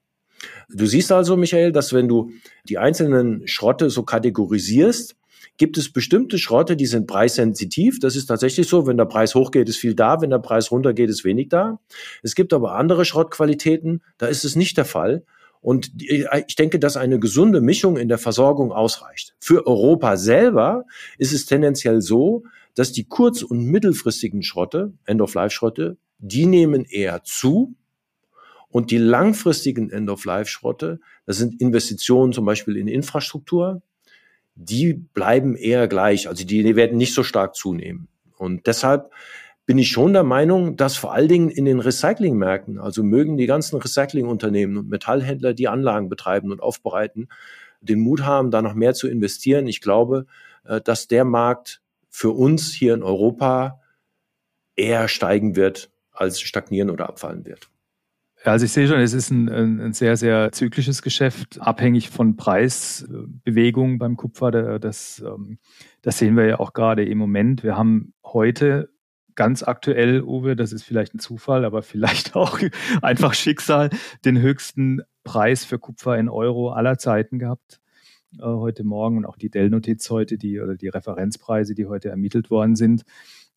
[0.69, 2.31] Du siehst also, Michael, dass wenn du
[2.69, 5.17] die einzelnen Schrotte so kategorisierst,
[5.59, 7.99] gibt es bestimmte Schrotte, die sind preissensitiv.
[8.01, 8.87] Das ist tatsächlich so.
[8.87, 10.21] Wenn der Preis hochgeht, ist viel da.
[10.23, 11.81] Wenn der Preis runtergeht, ist wenig da.
[12.23, 15.25] Es gibt aber andere Schrottqualitäten, da ist es nicht der Fall.
[15.61, 19.35] Und ich denke, dass eine gesunde Mischung in der Versorgung ausreicht.
[19.41, 20.85] Für Europa selber
[21.19, 22.45] ist es tendenziell so,
[22.77, 27.75] dass die kurz- und mittelfristigen Schrotte, End-of-Life-Schrotte, die nehmen eher zu.
[28.71, 33.83] Und die langfristigen End-of-Life-Schrotte, das sind Investitionen zum Beispiel in Infrastruktur,
[34.61, 36.29] die bleiben eher gleich.
[36.29, 38.09] Also die, werden nicht so stark zunehmen.
[38.37, 39.13] Und deshalb
[39.67, 43.47] bin ich schon der Meinung, dass vor allen Dingen in den Recyclingmärkten, also mögen die
[43.47, 47.29] ganzen Recyclingunternehmen und Metallhändler, die Anlagen betreiben und aufbereiten,
[47.81, 49.69] den Mut haben, da noch mehr zu investieren.
[49.69, 50.27] Ich glaube,
[50.65, 53.81] äh, dass der Markt für uns hier in Europa
[54.75, 57.71] eher steigen wird, als stagnieren oder abfallen wird.
[58.45, 63.99] Also ich sehe schon, es ist ein, ein sehr, sehr zyklisches Geschäft, abhängig von Preisbewegungen
[63.99, 64.79] beim Kupfer.
[64.79, 65.59] Das, ähm,
[66.03, 67.65] das sehen wir ja auch gerade im Moment.
[67.65, 68.91] Wir haben heute
[69.35, 72.59] ganz aktuell, Uwe, das ist vielleicht ein Zufall, aber vielleicht auch
[73.03, 73.91] einfach Schicksal,
[74.25, 77.81] den höchsten Preis für Kupfer in Euro aller Zeiten gehabt
[78.39, 82.51] äh, heute Morgen und auch die Dell-Notiz heute, die oder die Referenzpreise, die heute ermittelt
[82.51, 83.05] worden sind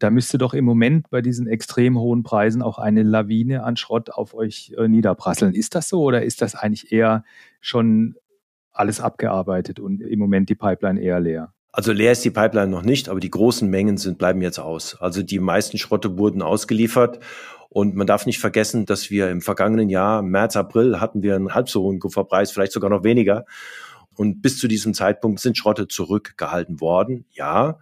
[0.01, 4.09] da müsste doch im Moment bei diesen extrem hohen Preisen auch eine Lawine an Schrott
[4.09, 5.53] auf euch äh, niederprasseln.
[5.53, 7.23] Ist das so oder ist das eigentlich eher
[7.59, 8.15] schon
[8.71, 11.53] alles abgearbeitet und im Moment die Pipeline eher leer?
[11.71, 14.97] Also leer ist die Pipeline noch nicht, aber die großen Mengen sind, bleiben jetzt aus.
[14.99, 17.19] Also die meisten Schrotte wurden ausgeliefert
[17.69, 21.53] und man darf nicht vergessen, dass wir im vergangenen Jahr, März, April, hatten wir einen
[21.53, 23.45] halb so hohen Kupferpreis, vielleicht sogar noch weniger.
[24.15, 27.79] Und bis zu diesem Zeitpunkt sind Schrotte zurückgehalten worden, ja.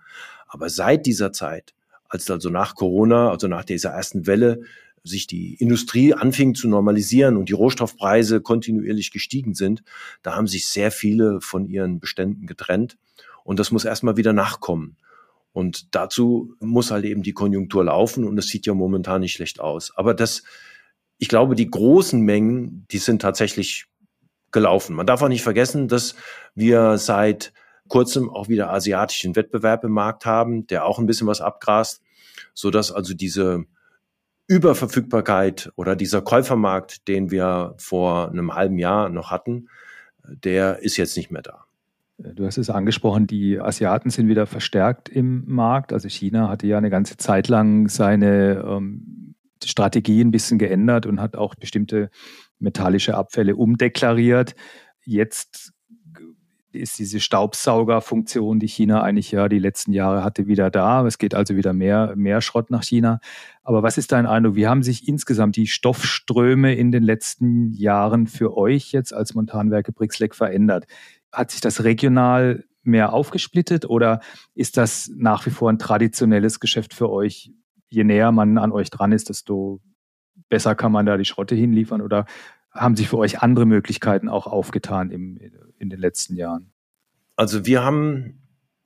[0.47, 1.73] Aber seit dieser Zeit
[2.09, 4.61] als also nach Corona, also nach dieser ersten Welle,
[5.03, 9.83] sich die Industrie anfing zu normalisieren und die Rohstoffpreise kontinuierlich gestiegen sind,
[10.23, 12.97] da haben sich sehr viele von ihren Beständen getrennt.
[13.43, 14.97] Und das muss erstmal wieder nachkommen.
[15.51, 19.59] Und dazu muss halt eben die Konjunktur laufen und es sieht ja momentan nicht schlecht
[19.59, 19.91] aus.
[19.95, 20.43] Aber das,
[21.17, 23.85] ich glaube, die großen Mengen, die sind tatsächlich
[24.51, 24.95] gelaufen.
[24.95, 26.15] Man darf auch nicht vergessen, dass
[26.55, 27.53] wir seit
[27.89, 32.01] kurzem auch wieder asiatischen Wettbewerb im Markt haben, der auch ein bisschen was abgrast,
[32.53, 33.65] so dass also diese
[34.47, 39.67] Überverfügbarkeit oder dieser Käufermarkt, den wir vor einem halben Jahr noch hatten,
[40.23, 41.65] der ist jetzt nicht mehr da.
[42.17, 45.93] Du hast es angesprochen, die Asiaten sind wieder verstärkt im Markt.
[45.93, 51.21] Also China hatte ja eine ganze Zeit lang seine ähm, Strategie ein bisschen geändert und
[51.21, 52.09] hat auch bestimmte
[52.59, 54.55] metallische Abfälle umdeklariert.
[55.05, 55.71] Jetzt
[56.71, 61.05] ist diese Staubsaugerfunktion, die China eigentlich ja die letzten Jahre hatte, wieder da.
[61.05, 63.19] Es geht also wieder mehr, mehr Schrott nach China.
[63.63, 64.55] Aber was ist dein Eindruck?
[64.55, 69.91] Wie haben sich insgesamt die Stoffströme in den letzten Jahren für euch jetzt als Montanwerke
[69.91, 70.85] Brixleck verändert?
[71.31, 74.19] Hat sich das regional mehr aufgesplittet oder
[74.55, 77.51] ist das nach wie vor ein traditionelles Geschäft für euch?
[77.89, 79.81] Je näher man an euch dran ist, desto
[80.49, 82.25] besser kann man da die Schrotte hinliefern oder
[82.71, 85.37] haben sich für euch andere Möglichkeiten auch aufgetan im,
[85.77, 86.71] in den letzten Jahren?
[87.35, 88.41] Also wir haben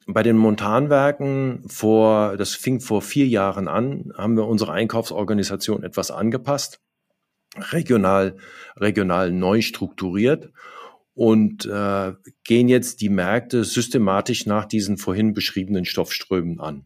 [0.05, 6.11] bei den Montanwerken vor, das fing vor vier Jahren an, haben wir unsere Einkaufsorganisation etwas
[6.11, 6.81] angepasst,
[7.57, 8.37] regional,
[8.77, 10.51] regional neu strukturiert
[11.13, 16.85] und äh, gehen jetzt die Märkte systematisch nach diesen vorhin beschriebenen Stoffströmen an.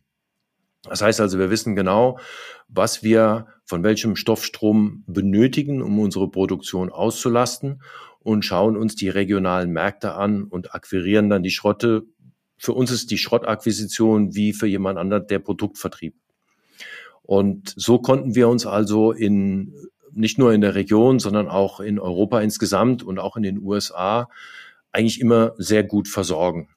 [0.89, 2.19] Das heißt also, wir wissen genau,
[2.67, 7.81] was wir von welchem Stoffstrom benötigen, um unsere Produktion auszulasten
[8.19, 12.03] und schauen uns die regionalen Märkte an und akquirieren dann die Schrotte.
[12.57, 16.15] Für uns ist die Schrottakquisition wie für jemand anderen der Produktvertrieb.
[17.23, 19.73] Und so konnten wir uns also in
[20.13, 24.29] nicht nur in der Region, sondern auch in Europa insgesamt und auch in den USA
[24.91, 26.69] eigentlich immer sehr gut versorgen.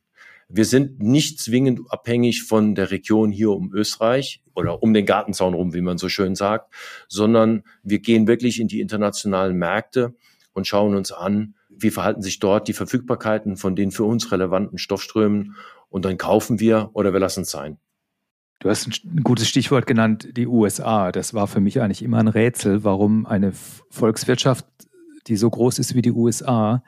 [0.53, 5.55] Wir sind nicht zwingend abhängig von der Region hier um Österreich oder um den Gartenzaun
[5.55, 6.75] rum, wie man so schön sagt,
[7.07, 10.17] sondern wir gehen wirklich in die internationalen Märkte
[10.53, 14.79] und schauen uns an, wie verhalten sich dort die Verfügbarkeiten von den für uns relevanten
[14.79, 15.55] Stoffströmen
[15.89, 17.79] und dann kaufen wir oder wir lassen es sein.
[18.59, 21.13] Du hast ein gutes Stichwort genannt, die USA.
[21.13, 24.67] Das war für mich eigentlich immer ein Rätsel, warum eine Volkswirtschaft,
[25.29, 26.83] die so groß ist wie die USA,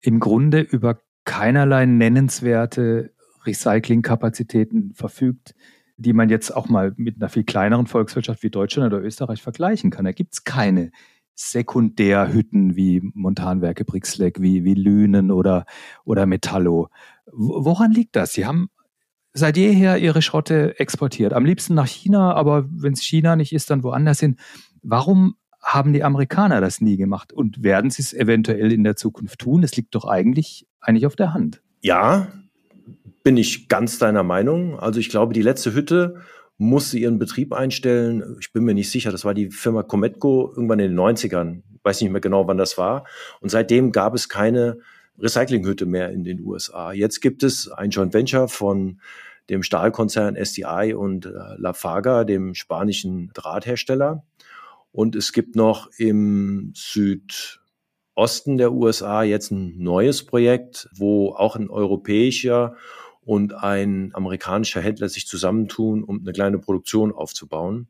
[0.00, 3.12] im Grunde über keinerlei nennenswerte
[3.46, 5.54] Recyclingkapazitäten verfügt,
[5.96, 9.90] die man jetzt auch mal mit einer viel kleineren Volkswirtschaft wie Deutschland oder Österreich vergleichen
[9.90, 10.04] kann.
[10.04, 10.90] Da gibt es keine
[11.34, 15.64] Sekundärhütten wie Montanwerke Brixleck, wie, wie Lünen oder,
[16.04, 16.88] oder Metallo.
[17.32, 18.32] Woran liegt das?
[18.32, 18.68] Sie haben
[19.32, 21.32] seit jeher ihre Schrotte exportiert.
[21.32, 24.36] Am liebsten nach China, aber wenn es China nicht ist, dann woanders hin.
[24.82, 29.38] Warum haben die Amerikaner das nie gemacht und werden sie es eventuell in der Zukunft
[29.38, 29.62] tun?
[29.62, 31.62] Es liegt doch eigentlich, eigentlich auf der Hand.
[31.80, 32.28] Ja,
[33.22, 34.78] bin ich ganz deiner Meinung.
[34.78, 36.22] Also ich glaube, die letzte Hütte
[36.58, 38.36] musste ihren Betrieb einstellen.
[38.40, 41.62] Ich bin mir nicht sicher, das war die Firma Cometco irgendwann in den 90ern.
[41.74, 43.06] Ich weiß nicht mehr genau, wann das war.
[43.40, 44.78] Und seitdem gab es keine
[45.18, 46.92] Recyclinghütte mehr in den USA.
[46.92, 49.00] Jetzt gibt es ein Joint Venture von
[49.48, 54.22] dem Stahlkonzern SDI und äh, Lafarga, dem spanischen Drahthersteller.
[54.92, 56.72] Und es gibt noch im
[58.16, 62.76] Südosten der USA jetzt ein neues Projekt, wo auch ein europäischer
[63.22, 67.88] und ein amerikanischer Händler sich zusammentun, um eine kleine Produktion aufzubauen.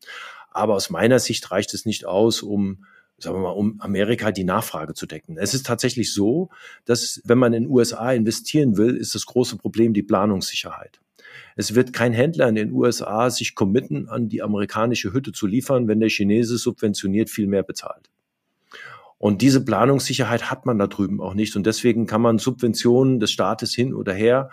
[0.51, 2.85] Aber aus meiner Sicht reicht es nicht aus, um
[3.19, 5.37] sagen wir mal, um Amerika die Nachfrage zu decken.
[5.37, 6.49] Es ist tatsächlich so,
[6.85, 11.01] dass wenn man in USA investieren will, ist das große Problem die Planungssicherheit.
[11.55, 15.87] Es wird kein Händler in den USA sich committen, an die amerikanische Hütte zu liefern,
[15.87, 18.11] wenn der Chinese subventioniert viel mehr bezahlt.
[19.21, 21.55] Und diese Planungssicherheit hat man da drüben auch nicht.
[21.55, 24.49] Und deswegen kann man Subventionen des Staates hin oder her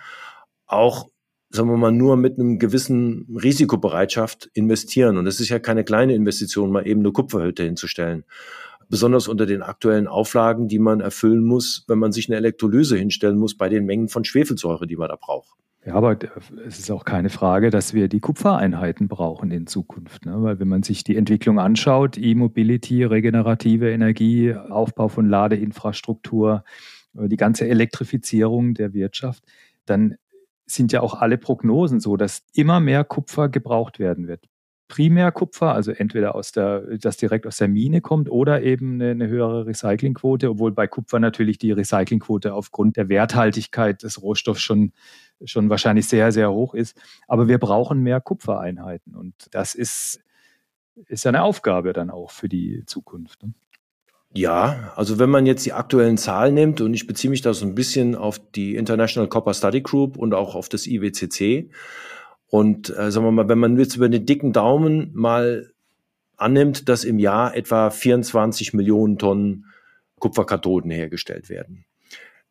[0.65, 1.08] auch,
[1.49, 5.15] sagen wir mal, nur mit einem gewissen Risikobereitschaft investieren.
[5.15, 8.25] Und es ist ja keine kleine Investition, mal eben eine Kupferhütte hinzustellen.
[8.89, 13.38] Besonders unter den aktuellen Auflagen, die man erfüllen muss, wenn man sich eine Elektrolyse hinstellen
[13.38, 15.58] muss bei den Mengen von Schwefelsäure, die man da braucht.
[15.88, 16.17] Ja, aber
[16.67, 20.26] es ist auch keine Frage, dass wir die Kupfereinheiten brauchen in Zukunft.
[20.26, 20.43] Ne?
[20.43, 26.65] Weil wenn man sich die Entwicklung anschaut, E-Mobility, regenerative Energie, Aufbau von Ladeinfrastruktur,
[27.17, 29.45] äh, die ganze Elektrifizierung der Wirtschaft,
[29.86, 30.17] dann
[30.65, 34.43] sind ja auch alle Prognosen so, dass immer mehr Kupfer gebraucht werden wird.
[34.88, 39.28] Primärkupfer, also entweder aus der, das direkt aus der Mine kommt oder eben eine, eine,
[39.28, 44.93] höhere Recyclingquote, obwohl bei Kupfer natürlich die Recyclingquote aufgrund der Werthaltigkeit des Rohstoffs schon,
[45.43, 46.97] schon wahrscheinlich sehr, sehr hoch ist.
[47.28, 50.21] Aber wir brauchen mehr Kupfereinheiten und das ist,
[51.08, 53.43] ist eine Aufgabe dann auch für die Zukunft.
[53.43, 53.54] Ne?
[54.34, 57.65] Ja, also wenn man jetzt die aktuellen Zahlen nimmt und ich beziehe mich da so
[57.65, 61.69] ein bisschen auf die International Copper Study Group und auch auf das IWCC,
[62.49, 65.71] und äh, sagen wir mal, wenn man jetzt über den dicken Daumen mal
[66.38, 69.65] annimmt, dass im Jahr etwa 24 Millionen Tonnen
[70.19, 71.86] Kupferkathoden hergestellt werden,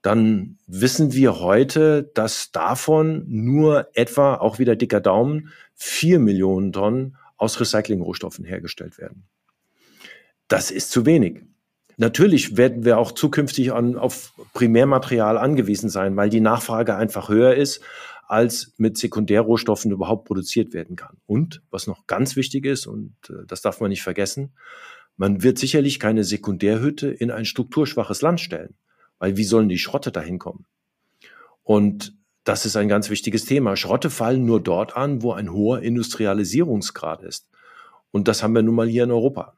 [0.02, 7.16] dann wissen wir heute, dass davon nur etwa, auch wieder dicker Daumen, vier Millionen Tonnen
[7.37, 9.24] aus Recyclingrohstoffen hergestellt werden.
[10.48, 11.42] Das ist zu wenig.
[11.96, 17.54] Natürlich werden wir auch zukünftig an, auf Primärmaterial angewiesen sein, weil die Nachfrage einfach höher
[17.54, 17.80] ist
[18.26, 21.16] als mit Sekundärrohstoffen überhaupt produziert werden kann.
[21.26, 24.52] Und was noch ganz wichtig ist, und äh, das darf man nicht vergessen,
[25.16, 28.74] man wird sicherlich keine Sekundärhütte in ein strukturschwaches Land stellen,
[29.18, 30.66] weil wie sollen die Schrotte dahin kommen?
[31.62, 33.76] Und das ist ein ganz wichtiges Thema.
[33.76, 37.48] Schrotte fallen nur dort an, wo ein hoher Industrialisierungsgrad ist.
[38.12, 39.56] Und das haben wir nun mal hier in Europa.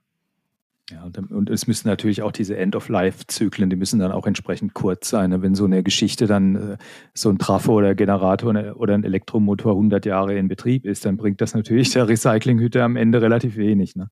[0.91, 5.29] Ja, und es müssen natürlich auch diese End-of-Life-Zyklen, die müssen dann auch entsprechend kurz sein.
[5.29, 5.43] Ne?
[5.43, 6.77] Wenn so eine Geschichte dann äh,
[7.13, 11.19] so ein Trafo oder Generator ne, oder ein Elektromotor 100 Jahre in Betrieb ist, dann
[11.19, 13.97] bringt das natürlich der Recyclinghütte am Ende relativ wenig.
[13.97, 14.09] Ne?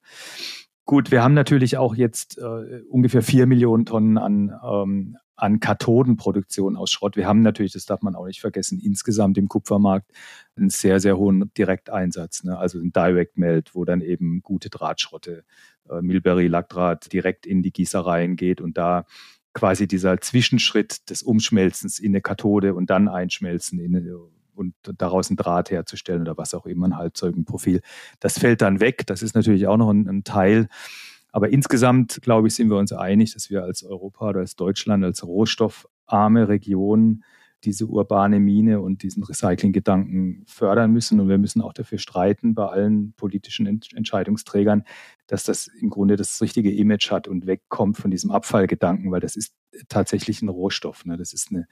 [0.85, 6.77] Gut, wir haben natürlich auch jetzt äh, ungefähr vier Millionen Tonnen an, ähm, an Kathodenproduktion
[6.77, 7.17] aus Schrott.
[7.17, 10.11] Wir haben natürlich, das darf man auch nicht vergessen, insgesamt im Kupfermarkt
[10.57, 12.59] einen sehr, sehr hohen Direkteinsatz, ne?
[12.59, 15.45] also ein Direct Melt, wo dann eben gute Drahtschrotte
[15.91, 19.05] äh, Milbury Lackdraht direkt in die Gießereien geht und da
[19.53, 24.11] quasi dieser Zwischenschritt des Umschmelzens in eine Kathode und dann einschmelzen in,
[24.55, 27.81] und daraus ein Draht herzustellen oder was auch immer, ein Halbzeugenprofil.
[28.21, 29.07] Das fällt dann weg.
[29.07, 30.69] Das ist natürlich auch noch ein, ein Teil.
[31.33, 35.05] Aber insgesamt, glaube ich, sind wir uns einig, dass wir als Europa oder als Deutschland,
[35.05, 37.23] als rohstoffarme Region
[37.65, 41.21] diese urbane Mine und diesen Recyclinggedanken fördern müssen.
[41.21, 44.85] Und wir müssen auch dafür streiten bei allen politischen Entscheidungsträgern,
[45.27, 49.37] dass das im Grunde das richtige Image hat und wegkommt von diesem Abfallgedanken, weil das
[49.37, 49.55] ist
[49.89, 51.05] tatsächlich ein Rohstoff.
[51.05, 51.17] Ne?
[51.17, 51.67] Das ist eine,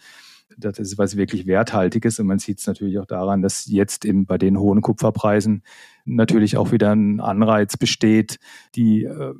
[0.56, 4.26] das ist was wirklich Werthaltiges und man sieht es natürlich auch daran, dass jetzt eben
[4.26, 5.62] bei den hohen Kupferpreisen
[6.04, 8.38] natürlich auch wieder ein Anreiz besteht,
[8.74, 9.34] die äh,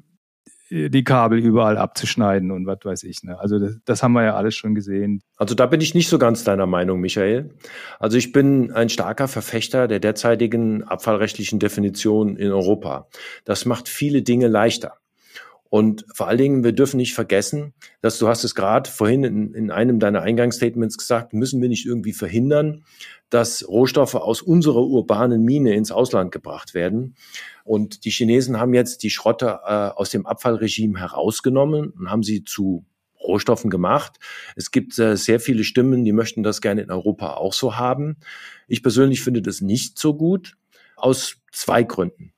[0.70, 3.22] die Kabel überall abzuschneiden und was weiß ich.
[3.22, 3.38] Ne?
[3.38, 5.22] Also das, das, haben wir ja alles schon gesehen.
[5.36, 7.54] Also da bin ich nicht so ganz deiner Meinung, Michael.
[8.00, 13.08] Also ich bin ein starker Verfechter der derzeitigen abfallrechtlichen Definition in Europa.
[13.44, 14.96] Das macht viele Dinge leichter.
[15.74, 19.54] Und vor allen Dingen, wir dürfen nicht vergessen, dass du hast es gerade vorhin in,
[19.54, 22.84] in einem deiner Eingangsstatements gesagt, müssen wir nicht irgendwie verhindern,
[23.28, 27.16] dass Rohstoffe aus unserer urbanen Mine ins Ausland gebracht werden.
[27.64, 32.44] Und die Chinesen haben jetzt die Schrotte äh, aus dem Abfallregime herausgenommen und haben sie
[32.44, 32.86] zu
[33.20, 34.20] Rohstoffen gemacht.
[34.54, 38.18] Es gibt äh, sehr viele Stimmen, die möchten das gerne in Europa auch so haben.
[38.68, 40.56] Ich persönlich finde das nicht so gut
[40.94, 42.33] aus zwei Gründen.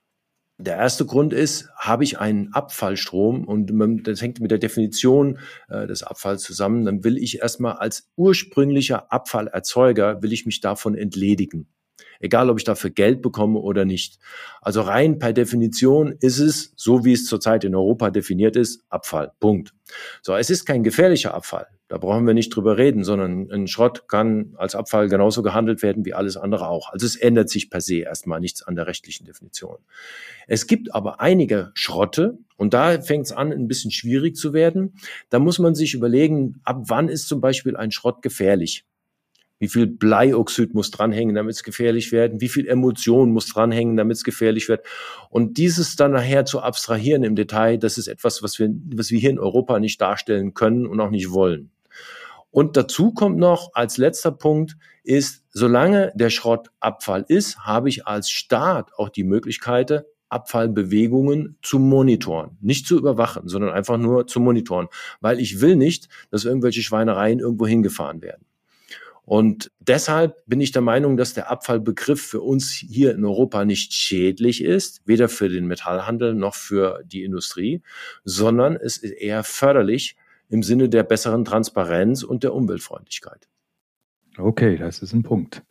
[0.58, 3.70] Der erste Grund ist, habe ich einen Abfallstrom und
[4.06, 5.38] das hängt mit der Definition
[5.68, 10.94] äh, des Abfalls zusammen, dann will ich erstmal als ursprünglicher Abfallerzeuger, will ich mich davon
[10.94, 11.68] entledigen.
[12.20, 14.18] Egal, ob ich dafür Geld bekomme oder nicht.
[14.60, 19.32] Also rein per Definition ist es, so wie es zurzeit in Europa definiert ist, Abfall.
[19.40, 19.72] Punkt.
[20.22, 21.66] So, es ist kein gefährlicher Abfall.
[21.88, 26.04] Da brauchen wir nicht drüber reden, sondern ein Schrott kann als Abfall genauso gehandelt werden
[26.04, 26.92] wie alles andere auch.
[26.92, 29.78] Also es ändert sich per se erstmal nichts an der rechtlichen Definition.
[30.48, 34.94] Es gibt aber einige Schrotte, und da fängt es an, ein bisschen schwierig zu werden.
[35.30, 38.84] Da muss man sich überlegen, ab wann ist zum Beispiel ein Schrott gefährlich?
[39.58, 42.40] Wie viel Bleioxid muss dranhängen, damit es gefährlich wird?
[42.40, 44.84] Wie viel Emotion muss dranhängen, damit es gefährlich wird?
[45.30, 49.18] Und dieses dann nachher zu abstrahieren im Detail, das ist etwas, was wir, was wir
[49.18, 51.70] hier in Europa nicht darstellen können und auch nicht wollen.
[52.50, 58.06] Und dazu kommt noch als letzter Punkt ist, solange der Schrott Abfall ist, habe ich
[58.06, 62.56] als Staat auch die Möglichkeit, Abfallbewegungen zu monitoren.
[62.60, 64.88] Nicht zu überwachen, sondern einfach nur zu monitoren.
[65.20, 68.44] Weil ich will nicht, dass irgendwelche Schweinereien irgendwo hingefahren werden.
[69.26, 73.92] Und deshalb bin ich der Meinung, dass der Abfallbegriff für uns hier in Europa nicht
[73.92, 77.82] schädlich ist, weder für den Metallhandel noch für die Industrie,
[78.22, 80.16] sondern es ist eher förderlich
[80.48, 83.48] im Sinne der besseren Transparenz und der Umweltfreundlichkeit.
[84.38, 85.64] Okay, das ist ein Punkt.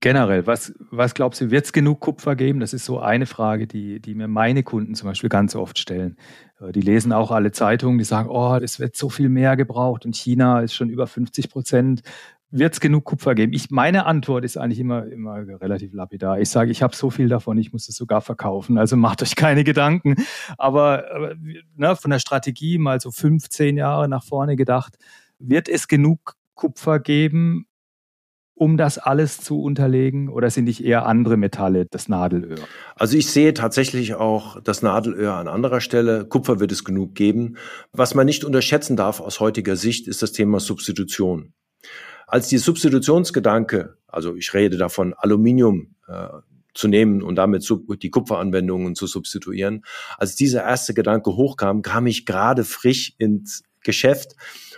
[0.00, 2.60] Generell, was, was glaubst du, wird es genug Kupfer geben?
[2.60, 6.16] Das ist so eine Frage, die, die mir meine Kunden zum Beispiel ganz oft stellen.
[6.60, 10.04] Äh, die lesen auch alle Zeitungen, die sagen, oh, es wird so viel mehr gebraucht
[10.04, 12.02] und China ist schon über 50 Prozent.
[12.50, 13.52] Wird es genug Kupfer geben?
[13.54, 16.38] Ich, meine Antwort ist eigentlich immer, immer relativ lapidar.
[16.40, 18.78] Ich sage, ich habe so viel davon, ich muss es sogar verkaufen.
[18.78, 20.16] Also macht euch keine Gedanken.
[20.58, 21.34] Aber, aber
[21.74, 24.96] ne, von der Strategie mal so 15 Jahre nach vorne gedacht,
[25.38, 27.66] wird es genug Kupfer geben,
[28.56, 32.56] um das alles zu unterlegen oder sind nicht eher andere Metalle das Nadelöhr?
[32.96, 36.24] Also ich sehe tatsächlich auch das Nadelöhr an anderer Stelle.
[36.24, 37.58] Kupfer wird es genug geben.
[37.92, 41.52] Was man nicht unterschätzen darf aus heutiger Sicht, ist das Thema Substitution.
[42.26, 46.28] Als die Substitutionsgedanke, also ich rede davon, Aluminium äh,
[46.72, 47.70] zu nehmen und damit
[48.02, 49.84] die Kupferanwendungen zu substituieren,
[50.16, 54.36] als dieser erste Gedanke hochkam, kam ich gerade frisch ins Geschäft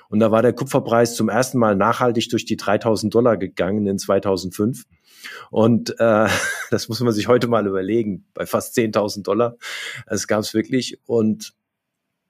[0.08, 3.98] und da war der Kupferpreis zum ersten Mal nachhaltig durch die 3000 Dollar gegangen in
[3.98, 4.84] 2005.
[5.50, 6.28] Und äh,
[6.70, 9.56] das muss man sich heute mal überlegen, bei fast 10.000 Dollar.
[10.06, 11.00] Es gab es wirklich.
[11.06, 11.52] Und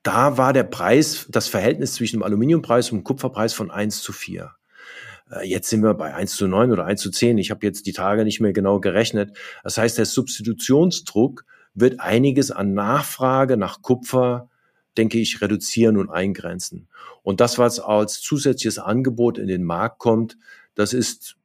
[0.03, 4.13] da war der Preis, das Verhältnis zwischen dem Aluminiumpreis und dem Kupferpreis von 1 zu
[4.13, 4.51] 4.
[5.31, 7.39] Äh, jetzt sind wir bei 1 zu 9 oder 1 zu 10.
[7.39, 9.37] Ich habe jetzt die Tage nicht mehr genau gerechnet.
[9.63, 14.49] Das heißt, der Substitutionsdruck wird einiges an Nachfrage nach Kupfer
[14.99, 16.89] denke ich, reduzieren und eingrenzen.
[17.23, 20.37] Und das, was als zusätzliches Angebot in den Markt kommt,
[20.75, 21.37] das ist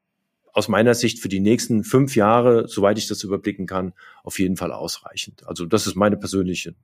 [0.51, 4.55] aus meiner Sicht für die nächsten fünf Jahre, soweit ich das überblicken kann, auf jeden
[4.55, 5.47] Fall ausreichend.
[5.47, 6.75] Also das ist meine persönliche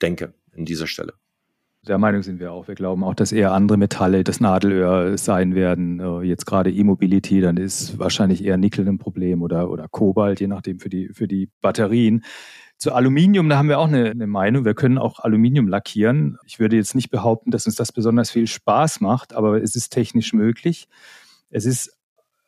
[0.00, 1.14] Denke in dieser Stelle.
[1.86, 2.68] Der Meinung sind wir auch.
[2.68, 5.98] Wir glauben auch, dass eher andere Metalle das Nadelöhr sein werden.
[5.98, 10.46] Äh, jetzt gerade E-Mobility, dann ist wahrscheinlich eher Nickel ein Problem oder, oder Kobalt, je
[10.46, 12.22] nachdem für die, für die Batterien.
[12.80, 14.64] Zu Aluminium, da haben wir auch eine, eine, Meinung.
[14.64, 16.38] Wir können auch Aluminium lackieren.
[16.46, 19.90] Ich würde jetzt nicht behaupten, dass uns das besonders viel Spaß macht, aber es ist
[19.90, 20.88] technisch möglich.
[21.50, 21.94] Es ist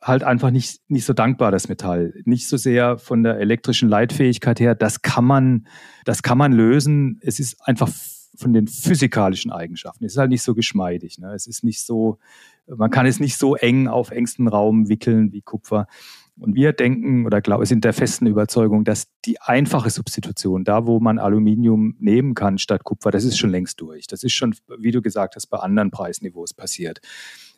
[0.00, 2.14] halt einfach nicht, nicht so dankbar, das Metall.
[2.24, 4.74] Nicht so sehr von der elektrischen Leitfähigkeit her.
[4.74, 5.66] Das kann man,
[6.06, 7.20] das kann man lösen.
[7.20, 7.90] Es ist einfach
[8.34, 10.06] von den physikalischen Eigenschaften.
[10.06, 11.18] Es ist halt nicht so geschmeidig.
[11.18, 11.34] Ne?
[11.34, 12.18] Es ist nicht so,
[12.66, 15.86] man kann es nicht so eng auf engsten Raum wickeln wie Kupfer.
[16.38, 20.98] Und wir denken oder glauben, sind der festen Überzeugung, dass die einfache Substitution, da wo
[20.98, 24.06] man Aluminium nehmen kann statt Kupfer, das ist schon längst durch.
[24.06, 27.00] Das ist schon, wie du gesagt hast, bei anderen Preisniveaus passiert.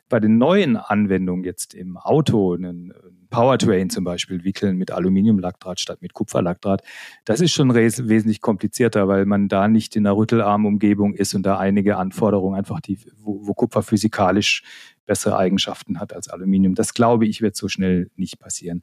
[0.08, 2.92] Bei den neuen Anwendungen jetzt im Auto, einen
[3.34, 6.82] Powertrain zum Beispiel, wickeln mit Aluminiumlackdraht statt mit Kupferlackdraht,
[7.24, 11.58] das ist schon wesentlich komplizierter, weil man da nicht in einer Rüttelarmumgebung ist und da
[11.58, 14.62] einige Anforderungen einfach, die, wo, wo Kupfer physikalisch
[15.06, 16.74] bessere Eigenschaften hat als Aluminium.
[16.74, 18.82] Das glaube ich, wird so schnell nicht passieren.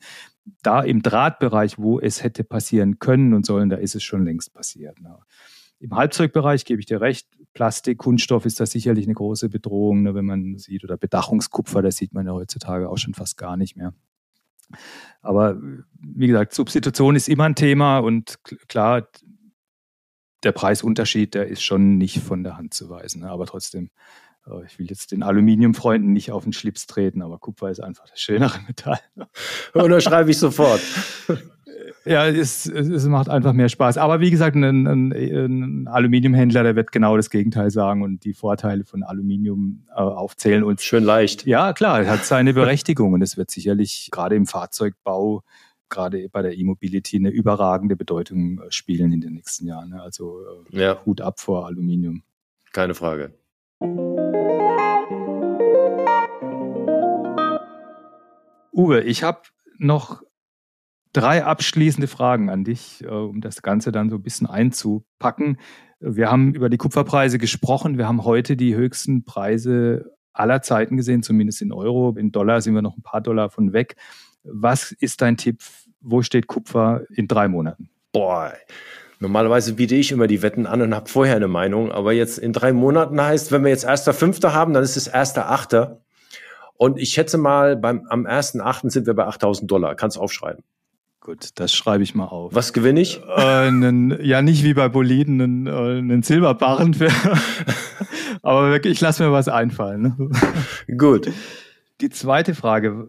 [0.61, 4.53] Da im Drahtbereich, wo es hätte passieren können und sollen, da ist es schon längst
[4.53, 4.99] passiert.
[5.01, 5.17] Ne?
[5.79, 7.27] Im Halbzeugbereich gebe ich dir recht.
[7.53, 11.97] Plastik, Kunststoff ist da sicherlich eine große Bedrohung, ne, wenn man sieht, oder Bedachungskupfer, das
[11.97, 13.93] sieht man ja heutzutage auch schon fast gar nicht mehr.
[15.21, 15.58] Aber
[16.00, 19.08] wie gesagt, Substitution ist immer ein Thema und klar,
[20.43, 23.21] der Preisunterschied, der ist schon nicht von der Hand zu weisen.
[23.21, 23.30] Ne?
[23.30, 23.91] Aber trotzdem
[24.47, 28.08] äh, ich will jetzt den Aluminiumfreunden nicht auf den Schlips treten, aber Kupfer ist einfach
[28.10, 29.00] das schönere Metall.
[29.74, 30.82] Unterschreibe ich sofort.
[32.03, 33.97] Ja, es, es macht einfach mehr Spaß.
[33.97, 38.33] Aber wie gesagt, ein, ein, ein, Aluminiumhändler, der wird genau das Gegenteil sagen und die
[38.33, 40.63] Vorteile von Aluminium äh, aufzählen.
[40.63, 41.45] Und Schön leicht.
[41.45, 45.43] Ja, klar, hat seine Berechtigung und es wird sicherlich gerade im Fahrzeugbau,
[45.89, 49.89] gerade bei der E-Mobility eine überragende Bedeutung äh, spielen in den nächsten Jahren.
[49.89, 50.01] Ne?
[50.01, 51.05] Also äh, ja.
[51.05, 52.23] Hut ab vor Aluminium.
[52.71, 53.33] Keine Frage.
[58.73, 59.41] Uwe, ich habe
[59.77, 60.23] noch
[61.13, 65.58] drei abschließende Fragen an dich, äh, um das Ganze dann so ein bisschen einzupacken.
[66.00, 67.97] Wir haben über die Kupferpreise gesprochen.
[67.97, 72.15] Wir haben heute die höchsten Preise aller Zeiten gesehen, zumindest in Euro.
[72.17, 73.96] In Dollar sind wir noch ein paar Dollar von weg.
[74.44, 75.62] Was ist dein Tipp?
[76.00, 77.90] Wo steht Kupfer in drei Monaten?
[78.12, 78.54] Boah,
[79.21, 82.54] Normalerweise biete ich immer die Wetten an und habe vorher eine Meinung, aber jetzt in
[82.54, 86.02] drei Monaten heißt, wenn wir jetzt erster Fünfter haben, dann ist es erster Achter.
[86.73, 89.94] Und ich schätze mal, beim, am ersten Achten sind wir bei 8000 Dollar.
[89.94, 90.63] Kannst aufschreiben.
[91.22, 92.56] Gut, das schreibe ich mal auf.
[92.56, 93.22] Was gewinne ich?
[93.22, 96.96] Äh, einen, ja, nicht wie bei Boliden, einen, äh, einen Silberbarren.
[96.96, 97.10] Für,
[98.42, 100.32] aber ich lasse mir was einfallen.
[100.98, 101.32] Gut.
[102.02, 103.08] Die zweite Frage.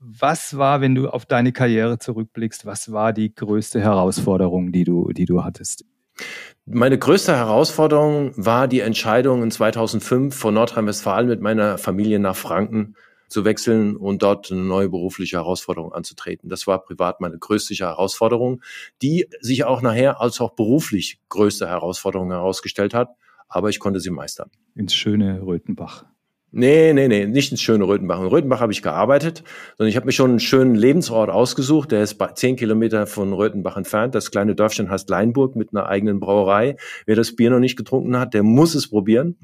[0.00, 5.12] Was war, wenn du auf deine Karriere zurückblickst, was war die größte Herausforderung, die du,
[5.12, 5.84] die du hattest?
[6.66, 12.96] Meine größte Herausforderung war die Entscheidung in 2005 von Nordrhein-Westfalen mit meiner Familie nach Franken
[13.32, 16.48] zu wechseln und dort eine neue berufliche Herausforderung anzutreten.
[16.48, 18.62] Das war privat meine größte Herausforderung,
[19.00, 23.10] die sich auch nachher als auch beruflich größte Herausforderung herausgestellt hat,
[23.48, 24.50] aber ich konnte sie meistern.
[24.74, 26.04] Ins schöne Röthenbach.
[26.54, 28.20] Nee, nee, nee, nicht ins schöne Röthenbach.
[28.20, 29.42] In Röthenbach habe ich gearbeitet,
[29.78, 31.92] sondern ich habe mir schon einen schönen Lebensort ausgesucht.
[31.92, 34.14] Der ist bei zehn Kilometer von Röthenbach entfernt.
[34.14, 36.76] Das kleine Dörfchen heißt Leinburg mit einer eigenen Brauerei.
[37.06, 39.38] Wer das Bier noch nicht getrunken hat, der muss es probieren.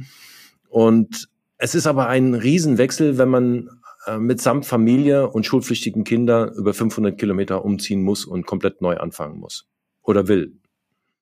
[0.69, 3.69] Und es ist aber ein Riesenwechsel, wenn man
[4.07, 9.39] äh, mitsamt Familie und schulpflichtigen Kinder über 500 Kilometer umziehen muss und komplett neu anfangen
[9.39, 9.69] muss
[10.03, 10.59] oder will.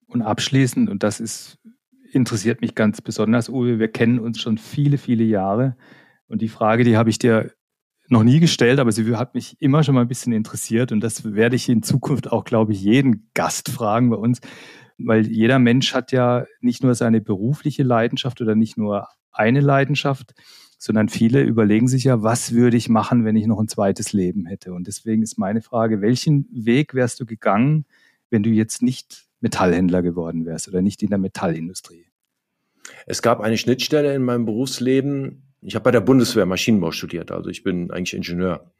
[0.06, 1.58] Und abschließend, und das ist
[2.12, 3.78] interessiert mich ganz besonders, Uwe.
[3.78, 5.76] Wir kennen uns schon viele, viele Jahre.
[6.28, 7.52] Und die Frage, die habe ich dir
[8.08, 10.92] noch nie gestellt, aber sie hat mich immer schon mal ein bisschen interessiert.
[10.92, 14.40] Und das werde ich in Zukunft auch, glaube ich, jeden Gast fragen bei uns.
[14.98, 20.34] Weil jeder Mensch hat ja nicht nur seine berufliche Leidenschaft oder nicht nur eine Leidenschaft,
[20.78, 24.46] sondern viele überlegen sich ja, was würde ich machen, wenn ich noch ein zweites Leben
[24.46, 24.72] hätte?
[24.72, 27.86] Und deswegen ist meine Frage, welchen Weg wärst du gegangen,
[28.30, 32.06] wenn du jetzt nicht Metallhändler geworden wärst oder nicht in der Metallindustrie?
[33.06, 35.42] Es gab eine Schnittstelle in meinem Berufsleben.
[35.62, 38.70] Ich habe bei der Bundeswehr Maschinenbau studiert, also ich bin eigentlich Ingenieur.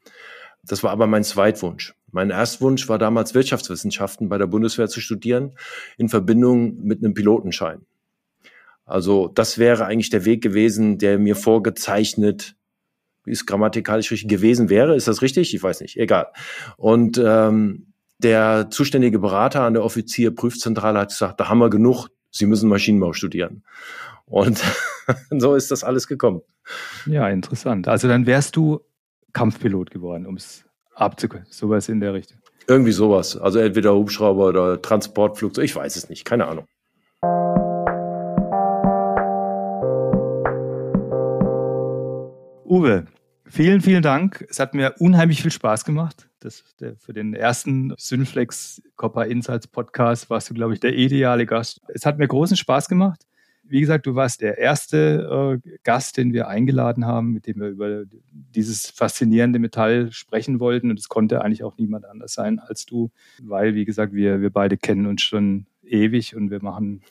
[0.63, 1.95] Das war aber mein Zweitwunsch.
[2.11, 5.57] Mein Erstwunsch war damals Wirtschaftswissenschaften bei der Bundeswehr zu studieren
[5.97, 7.85] in Verbindung mit einem Pilotenschein.
[8.87, 12.55] Also das wäre eigentlich der Weg gewesen, der mir vorgezeichnet,
[13.25, 14.95] wie es grammatikalisch richtig gewesen wäre.
[14.95, 15.53] Ist das richtig?
[15.53, 15.97] Ich weiß nicht.
[15.97, 16.27] Egal.
[16.77, 22.45] Und ähm, der zuständige Berater an der Offizierprüfzentrale hat gesagt, da haben wir genug, Sie
[22.45, 23.63] müssen Maschinenbau studieren.
[24.25, 24.63] Und
[25.37, 26.41] so ist das alles gekommen.
[27.05, 27.87] Ja, interessant.
[27.87, 28.81] Also dann wärst du
[29.33, 30.63] Kampfpilot geworden, um es
[30.95, 31.47] abzukönnen.
[31.49, 32.39] Sowas in der Richtung.
[32.67, 33.37] Irgendwie sowas.
[33.37, 35.65] Also entweder Hubschrauber oder Transportflugzeug.
[35.65, 36.25] Ich weiß es nicht.
[36.25, 36.65] Keine Ahnung.
[42.77, 43.05] Uwe,
[43.47, 44.45] vielen, vielen Dank.
[44.51, 46.29] Es hat mir unheimlich viel Spaß gemacht.
[46.41, 51.47] Das, der, für den ersten Synflex Copper Insights Podcast warst du, glaube ich, der ideale
[51.47, 51.81] Gast.
[51.87, 53.25] Es hat mir großen Spaß gemacht.
[53.63, 57.69] Wie gesagt, du warst der erste äh, Gast, den wir eingeladen haben, mit dem wir
[57.69, 60.91] über dieses faszinierende Metall sprechen wollten.
[60.91, 63.09] Und es konnte eigentlich auch niemand anders sein als du,
[63.41, 67.01] weil, wie gesagt, wir, wir beide kennen uns schon ewig und wir machen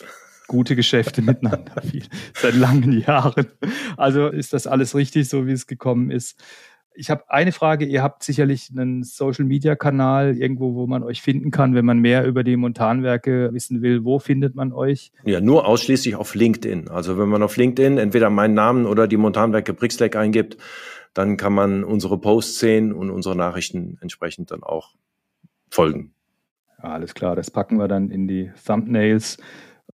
[0.46, 3.46] gute Geschäfte miteinander, viel, seit langen Jahren.
[3.96, 6.38] Also ist das alles richtig, so wie es gekommen ist.
[6.98, 7.84] Ich habe eine Frage.
[7.84, 12.42] Ihr habt sicherlich einen Social-Media-Kanal irgendwo, wo man euch finden kann, wenn man mehr über
[12.42, 14.04] die Montanwerke wissen will.
[14.04, 15.12] Wo findet man euch?
[15.24, 16.88] Ja, nur ausschließlich auf LinkedIn.
[16.88, 20.56] Also wenn man auf LinkedIn entweder meinen Namen oder die Montanwerke Brixleck eingibt,
[21.12, 24.94] dann kann man unsere Posts sehen und unsere Nachrichten entsprechend dann auch
[25.70, 26.12] folgen.
[26.82, 29.38] Ja, alles klar, das packen wir dann in die Thumbnails.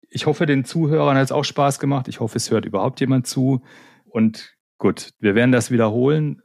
[0.10, 2.08] Ich hoffe, den Zuhörern hat es auch Spaß gemacht.
[2.08, 3.62] Ich hoffe, es hört überhaupt jemand zu.
[4.06, 6.42] Und gut, wir werden das wiederholen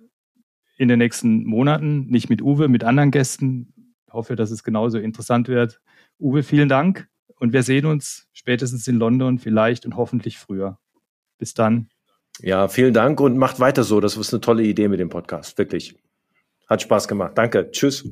[0.77, 3.73] in den nächsten Monaten, nicht mit Uwe, mit anderen Gästen.
[4.07, 5.81] Ich hoffe, dass es genauso interessant wird.
[6.19, 10.79] Uwe, vielen Dank und wir sehen uns spätestens in London, vielleicht und hoffentlich früher.
[11.39, 11.89] Bis dann.
[12.41, 14.01] Ja, vielen Dank und macht weiter so.
[14.01, 15.57] Das ist eine tolle Idee mit dem Podcast.
[15.59, 15.97] Wirklich.
[16.69, 17.33] Hat Spaß gemacht.
[17.37, 17.71] Danke.
[17.71, 18.09] Tschüss.